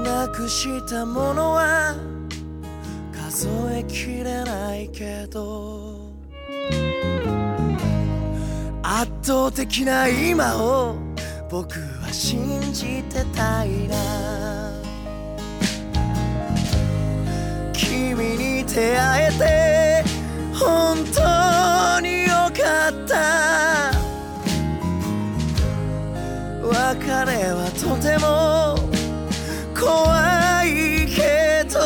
[0.03, 1.95] なくしたものは
[3.13, 6.11] 数えきれないけど。
[8.83, 10.97] 圧倒的な今を
[11.49, 14.73] 僕は信じてたいな。
[17.73, 19.92] 君に出会えて
[20.65, 23.93] 本当によかった。
[26.63, 28.77] 別れはとても
[29.79, 31.81] 怖いけど。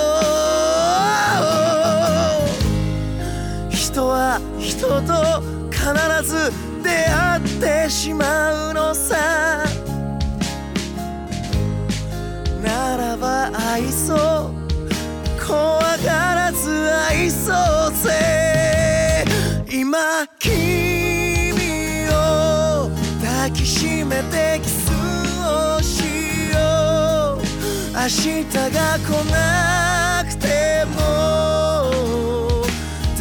[3.70, 5.84] 人は人と必
[6.22, 6.52] ず
[6.82, 7.42] 出会っ
[7.84, 9.64] てしまうのさ。
[12.62, 14.18] ならば愛そう
[15.46, 17.75] 怖がらず愛そう
[24.06, 24.90] めてキス
[25.40, 27.40] をしよう。
[27.92, 30.46] 明日が来なくて
[30.86, 32.62] も
[33.18, 33.20] 大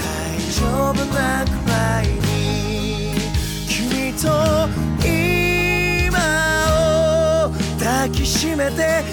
[0.51, 0.61] 丈
[0.91, 3.15] 夫なくらいに。
[3.67, 4.27] 君と
[5.03, 6.19] 今
[6.69, 9.03] を抱きしめて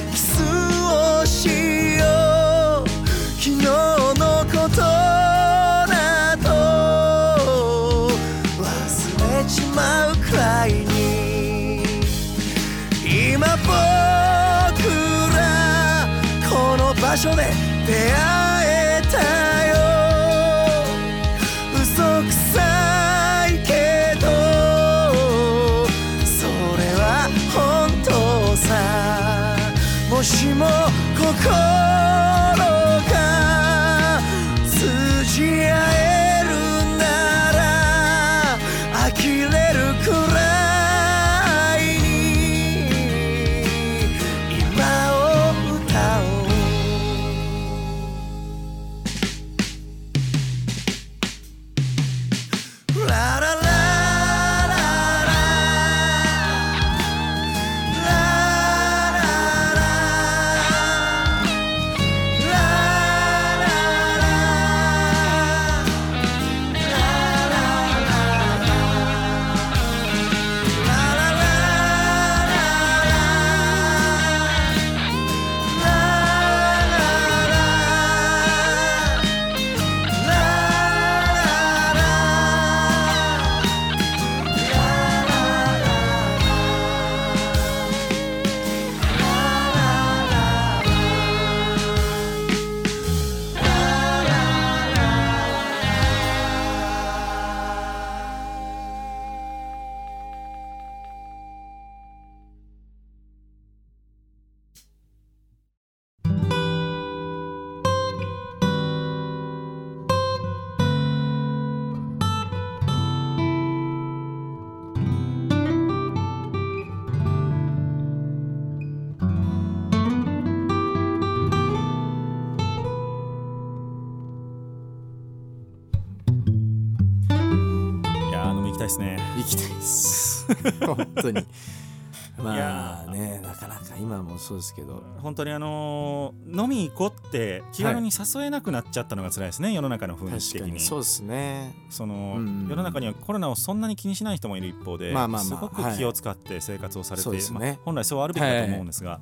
[134.22, 135.02] もそうですけど。
[135.18, 140.72] 本当にあのー飲み行こうって気軽に誘えなくなっちゃったのが辛いですね、世の中の雰囲気的に。
[140.72, 140.80] に。
[140.80, 141.74] そうですね。
[141.90, 147.58] その、うん世の中にはコロナをそんなに気にしない人もいる一方で、まあまあまあすごく気を使って生活をされて、そうですね。
[147.58, 149.20] まあ本来そうあるべきだと思うんですが、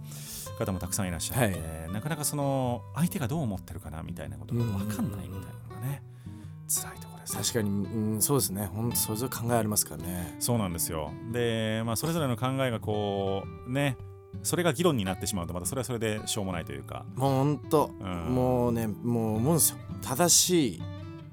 [0.59, 1.51] 方もたくさんいらっしゃって、は
[1.89, 1.93] い。
[1.93, 6.03] なかなかその相手がどう思ってるかなみたいなことが分かんないみたいなのがね
[6.69, 7.43] 辛いところですね。
[7.43, 8.67] 確かに、うん、そうですね。
[8.67, 10.37] 本当それぞれ考えありますからね。
[10.39, 11.13] そうなんですよ。
[11.33, 13.97] で、まあ、それぞれの考えがこうね
[14.43, 17.05] それが議論になってしまうとまたそれはそれでしょうもないというか。
[17.15, 18.35] もう本当、うん。
[18.35, 19.79] もうねもう思うんですよ。
[20.03, 20.83] 正しい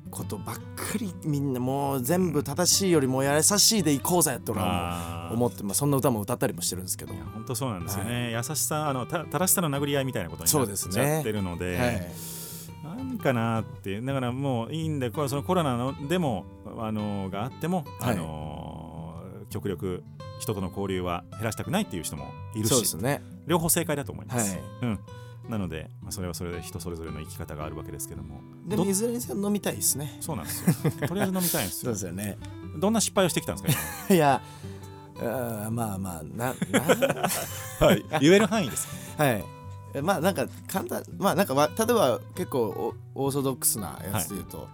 [0.10, 11.76] ことばっかりみんなもう全部正しいよりも優しいでいこうぜって俺はまもう思って、まあ、そんな歌も歌ったりもしてるんですけど、は本当そうなんですよね、優しさあのた正しさの殴り合いみたいなことにそなっちゃってるので
[12.84, 16.46] い、なんかなってだからもういいんでこれそのコロナのでも
[16.78, 18.64] あのがあっても、はいあの
[19.50, 20.04] 極力
[20.40, 23.22] 人との交流は減らしたくないっていう人もいるしね。
[23.46, 24.64] 両方正解だと思います、はい。
[24.84, 25.00] うん、
[25.50, 30.18] なので、まあ、それはそれで人それぞれの生き方があるわけですけどもどでもいずれにせよ飲みたいですね。
[30.20, 31.08] そうなんですよ。
[31.08, 31.86] とりあえず飲みたいんですよ。
[31.86, 32.38] そうですよね。
[32.78, 34.42] どんな失敗をしてきたんですか いや
[35.20, 36.80] あーまあまあなな今
[37.88, 38.06] はい。
[38.22, 39.44] 言える範囲ですはい。
[39.94, 44.68] えまあなんか簡単まあなんかわ例えば結構おオーソドックスなやつで言うと、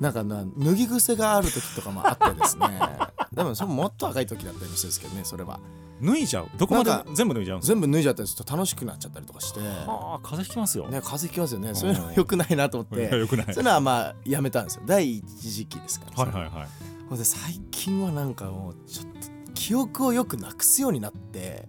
[0.00, 2.66] なんかな脱ぎ癖がある時とかもあってですね。
[3.32, 5.60] でもそれもっと若い時だったりもするんですけどねそれは。
[6.02, 6.48] 脱いじゃう？
[6.56, 7.74] どこまで全部脱いじゃうんですか？
[7.74, 9.60] 全部脱いじゃったりすると楽しくなっちゃったりとかして。
[9.60, 11.74] ねああ風邪ひきますよ、風邪ひきますよね。
[11.74, 13.02] そういうの良くないなと思って。
[13.14, 13.46] よくない。
[13.46, 14.82] そういうのはまあやめたんですよ。
[14.86, 16.68] 第一時期ですから、はいはいはい。
[17.10, 19.12] ほんで最近はなんかもうちょっと
[19.52, 21.68] 記憶をよくなくすようになって。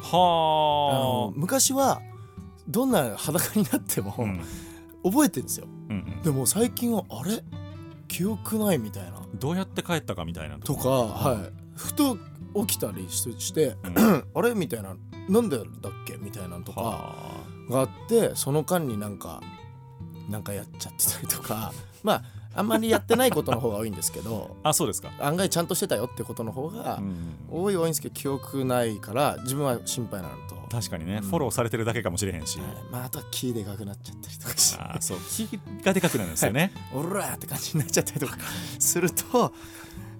[0.00, 0.06] あ。
[0.12, 2.00] のは昔は
[2.66, 4.40] どんな裸になっても、あ、うん。
[5.04, 5.66] 覚えてるんですよ。
[5.90, 6.22] うん。
[6.22, 7.44] でも最近はあれ？
[8.08, 9.18] 記憶ないみたいな。
[9.18, 11.52] うん、どうやって帰ったかみたいなとか、こはい。
[11.76, 12.16] ふと
[12.66, 14.24] 起きたりしして、うん。
[14.34, 14.96] あれみたいな
[15.28, 15.66] なんでだっ
[16.06, 17.14] けみたいなのとかは
[17.68, 19.40] があってその間になんか
[20.28, 21.72] なんかやっちゃってたりとか。
[22.02, 22.22] まあ
[22.56, 27.36] あんまりやってないことの方が多いんですけど ああそうですか、案外ちゃんとしてたよってことの方がうん。
[27.50, 31.22] 多い多いんですけど記憶ないから自分は心配なのと、確かにね、うん。
[31.22, 32.68] フォローされてるだけかもしれへんし、はい。
[32.90, 34.76] まあ、あとは気でかくなっちゃったりとかし。
[34.76, 35.18] てああそう。
[35.30, 35.48] 気
[35.84, 38.36] がでかくなるんですよね、おらーって感じになっちゃったりとか
[38.78, 39.52] すると、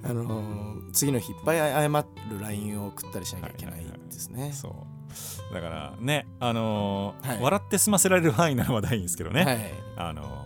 [0.05, 4.53] あのー次の日いっぱい謝る LINE を送ったりしなきゃいけないですね。
[4.53, 5.55] そう。
[5.55, 7.43] だからねあのーはい。
[7.43, 9.59] 笑って済ませられる範囲ならまだいいんですけどね、はい、
[9.97, 10.46] あのー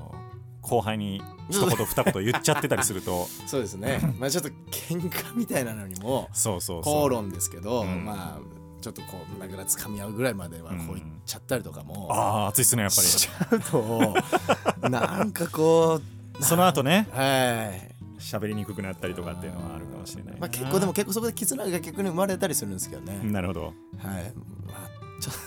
[0.63, 4.15] 後輩に一言二言言っちゃってたりすると そうですね。
[4.19, 16.01] まあちょっと喧嘩みたいなのにもそうそうそう口論ですけど、うんまあちょっとこうなんか掴み合うぐらいまではこう言っちゃったりとかも、ああ熱いっすねやっぱりしちゃうとなんかこ
[16.41, 18.01] うその後ねはい。
[18.21, 23.19] 喋りにくくなったりとかっていうのはあるかもしれないなまあ結構でも結構そこで絆が逆に生まれたりするんですけどね。
[23.25, 23.75] なるほどはい。
[24.05, 25.41] まあちょっと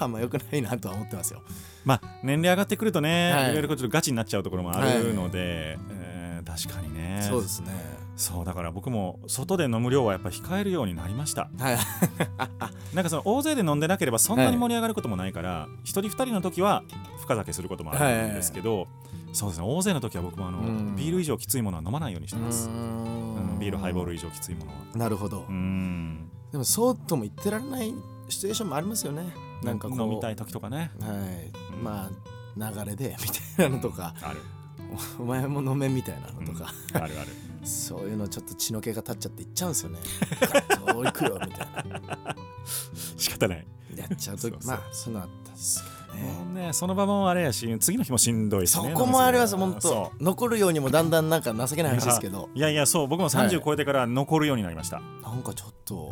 [0.00, 1.42] あんま良くないなとは思ってますよ。
[1.84, 5.90] まあ年齢上がってくるとね、はいい、ろいろこうちょっとガチになっちゃうところもあるので、えー
[6.50, 7.68] 確かにねそうですね。
[8.16, 11.78] そうだから僕も外で飲む量はやっぱ控えるようになりましたはい。
[12.94, 16.82] なんかその大勢で飲んでなければそんなに盛り上がることもないから一、人二人の時は
[17.22, 18.88] 深酒することもあるんですけど、
[19.32, 25.52] そうですね大勢の時は僕もあの、うんビール以上きついものは飲まないようにしてます、ううんんビールハイボール以上きついものはなるほどう。
[25.52, 27.94] んでもそうとも言ってられない
[28.28, 29.32] シチュエーションもありますよね。
[29.62, 29.88] なんか。
[29.88, 30.90] 飲みたい時とかね。
[31.00, 31.76] はい。
[31.76, 32.10] うんまあ
[32.56, 34.40] 流れでみたいなのとか、ある。
[35.18, 37.28] お前も飲めみたいなのとか、あるある。
[37.64, 39.98] そういうのちょっと血の気が立っちゃっていっちゃうんですよね。
[40.92, 42.36] そう行くよみたいな。
[43.16, 43.66] 仕方ない。
[43.96, 46.72] やっちゃうとまあそのあったんですけどね。
[46.72, 50.12] その場もあれやし次の日もしんどいそこもあります本当。
[50.20, 52.48] 残るようにもだんだんなんか情けない話ですけど。
[52.54, 53.62] いやいやそう僕も30はい。
[53.64, 56.10] 超えてから残るようになりました、なんかちょっと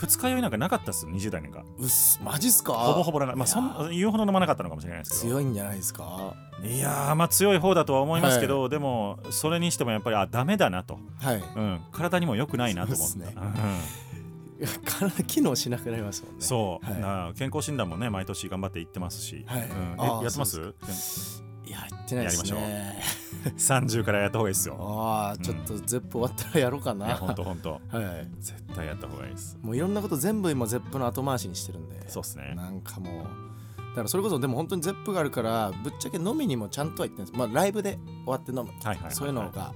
[0.00, 1.62] 二日酔いなんかなかったっす20代なんか。
[1.78, 2.18] うっす。
[2.24, 2.72] マジっすか？
[2.72, 5.34] ほぼほぼなかまあそん言うほど飲まなかったのかもしれないですけど。
[5.34, 6.34] 強いんじゃないですか？
[6.64, 11.36] いやーまあ強い方だとは思いますけど、でもそれにしてもやっぱりあダメだなと、はい。
[11.36, 13.12] うん、体にも良くないなと思った。
[13.12, 13.36] そうっすね。
[14.60, 14.68] うん。
[14.84, 16.40] 体機能しなくなりますもんね。
[16.40, 17.00] そう、はい。
[17.00, 19.62] な健康診断もね毎年頑張って行ってますし、はい。
[19.62, 20.60] うん、やってます？
[21.66, 23.02] いや言ってないですやりね
[23.56, 24.76] 30からやった方がいいですよ。
[24.80, 27.80] ああちょっとゼップ終わったらやろうかな、いやほんとほんと。
[27.90, 28.28] はい。
[28.40, 29.58] 絶対やった方がいいです。
[29.62, 32.08] もういろんなこと全部今ゼップの後回しにしてるんで。
[32.08, 32.54] そうっすね。
[32.56, 33.24] なんかもう
[33.90, 37.38] だからそれこそでも本当にゼップがあるからぶっちゃけ飲みにもちゃんとは行ってるんです。
[37.38, 39.72] まあライブで終わって飲む、はいはいはいはいそういうのが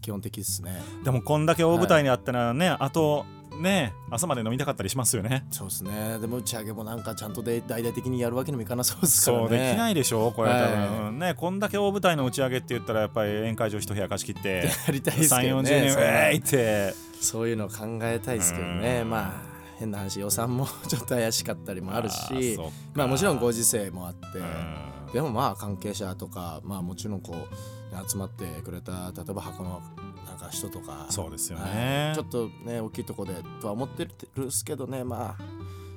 [0.00, 0.80] 基本的ですね。
[1.04, 3.26] でもこんだけ大舞台にあったらね、あと
[3.58, 5.46] ね朝まで飲みたかったりしますよね。
[5.50, 6.18] そうですね。
[6.18, 9.48] でも打ち上げもなんかちゃんとで大々的にやるわけにもいかなそうですからね。
[9.48, 16.94] そうできないでしょこれ多分、はねこんだけ大舞台の打ち上げって言ったらやっぱり宴会場一部屋貸し切ってやりたいですけ3 4 0どね年ウェーイって。
[17.20, 19.00] そういうの考えたいですけどね。
[19.02, 19.10] うん。
[19.10, 19.32] まあ
[19.78, 22.58] 変な話予算も ちょっと怪しかったりもあるし
[22.94, 24.38] まあもちろんご時世もあって。
[24.38, 25.12] うん。
[25.12, 29.80] でもまあ関係者とかまあもちろんこう集まってくれた例えば箱の
[30.28, 31.06] なんか人とか。
[31.10, 32.14] そうですよはねい。
[32.14, 34.06] ちょっとね大きいとこでとは思って
[34.36, 35.04] るんすけどね。
[35.04, 35.42] まあ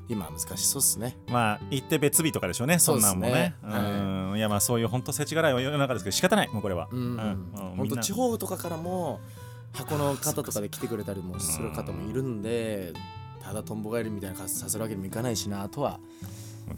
[0.08, 1.18] 今は難しそうっすね。
[1.30, 2.80] まあ行って別日とかでしょうね。
[2.80, 3.56] そんなんもね。
[3.62, 4.38] そうねうん。
[4.38, 9.20] いやまあそういう本当世知辛い世の中ですけど仕方ないもうこれは本当地方方とかからも
[9.74, 12.94] 箱の方とかで来てくれたりもする方もいるんで
[13.42, 16.00] ただとんぼ返りみたいな感じさせるわけにもいかないしなとは。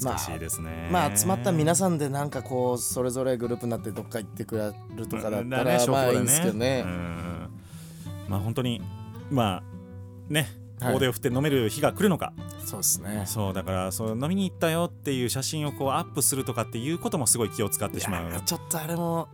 [0.02, 0.90] 難しいですね。
[0.92, 6.84] まあ集まった皆さんでなんかこうそれぞれグループになってどっか行ってくれるとかだったらねまあいいんですけどね。
[6.86, 7.43] うん
[8.34, 8.82] まあ本当に
[9.30, 10.48] まあね
[10.80, 10.96] はい。
[10.96, 12.34] 大手を振って飲める日が来るのか、
[12.66, 13.24] そうですね。
[13.28, 18.30] そうだからそう飲みに行ったよっていう写真をこうアップするとかっていうこともすごい気を使ってしまう。
[18.32, 19.30] いやちょっとあれも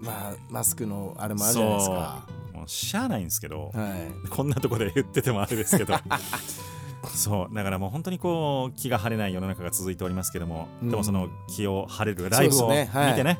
[0.00, 2.26] まあマスクのあれもあるじゃないですか。
[2.54, 4.28] もうしゃあないんですけど、はい。
[4.28, 5.94] こんなとこで言っててもあれですけど。
[7.12, 10.90] そうだからもう本当にこう気が晴れない世の中が続いておりますけども、うん。
[10.90, 13.00] でもその気を晴れるライブを見ですね。
[13.00, 13.14] はい。
[13.14, 13.38] てね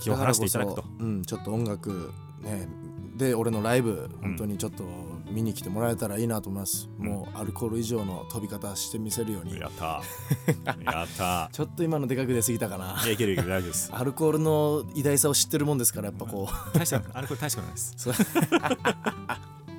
[0.00, 0.84] 気を晴らしていただくと。
[0.98, 2.68] うんちょっと音楽ね
[3.16, 4.84] で俺のライブ本当にちょっと
[5.30, 9.58] 見に来てもらえたらいいなと思います、もうアルコール以上の飛び方してみせるように。
[9.58, 10.02] やった。
[10.84, 11.48] やった。
[11.52, 13.90] ちょっと今のでかく出過ぎたかないやいけるいける大丈夫です。
[13.92, 16.78] アルコールの偉大さを知ってるもんですからやっぱこう。
[16.78, 17.80] 大したあれこれ大したことないで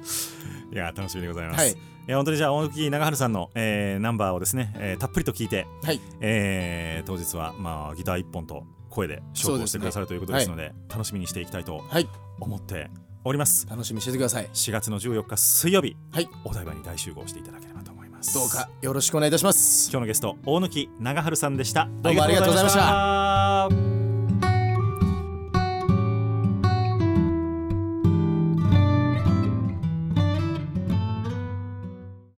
[0.05, 0.37] す。
[0.71, 1.71] いや楽しみでございます、はい。
[1.71, 1.75] い、
[2.07, 6.01] や本当にじゃあ大木長春さんの、えーナンバーをですね、えーたっぷりと聞いて、はい。
[6.19, 12.07] えー当日はまあギター一本と声で勝負をしてくださるということですので楽しみにしていきたいとはい。
[12.39, 12.89] 思って
[13.27, 13.67] おります。
[13.69, 14.49] 楽しみにしててください。
[14.53, 15.95] 4月の14日水曜日。
[16.11, 16.29] はい。
[16.43, 18.33] お台場に大集合していただければと思います。
[18.33, 19.89] どうかよろしくお願いいたします。
[19.91, 21.87] 今日のゲスト大貫長春さんでした。
[22.01, 24.06] どうもありがとうございました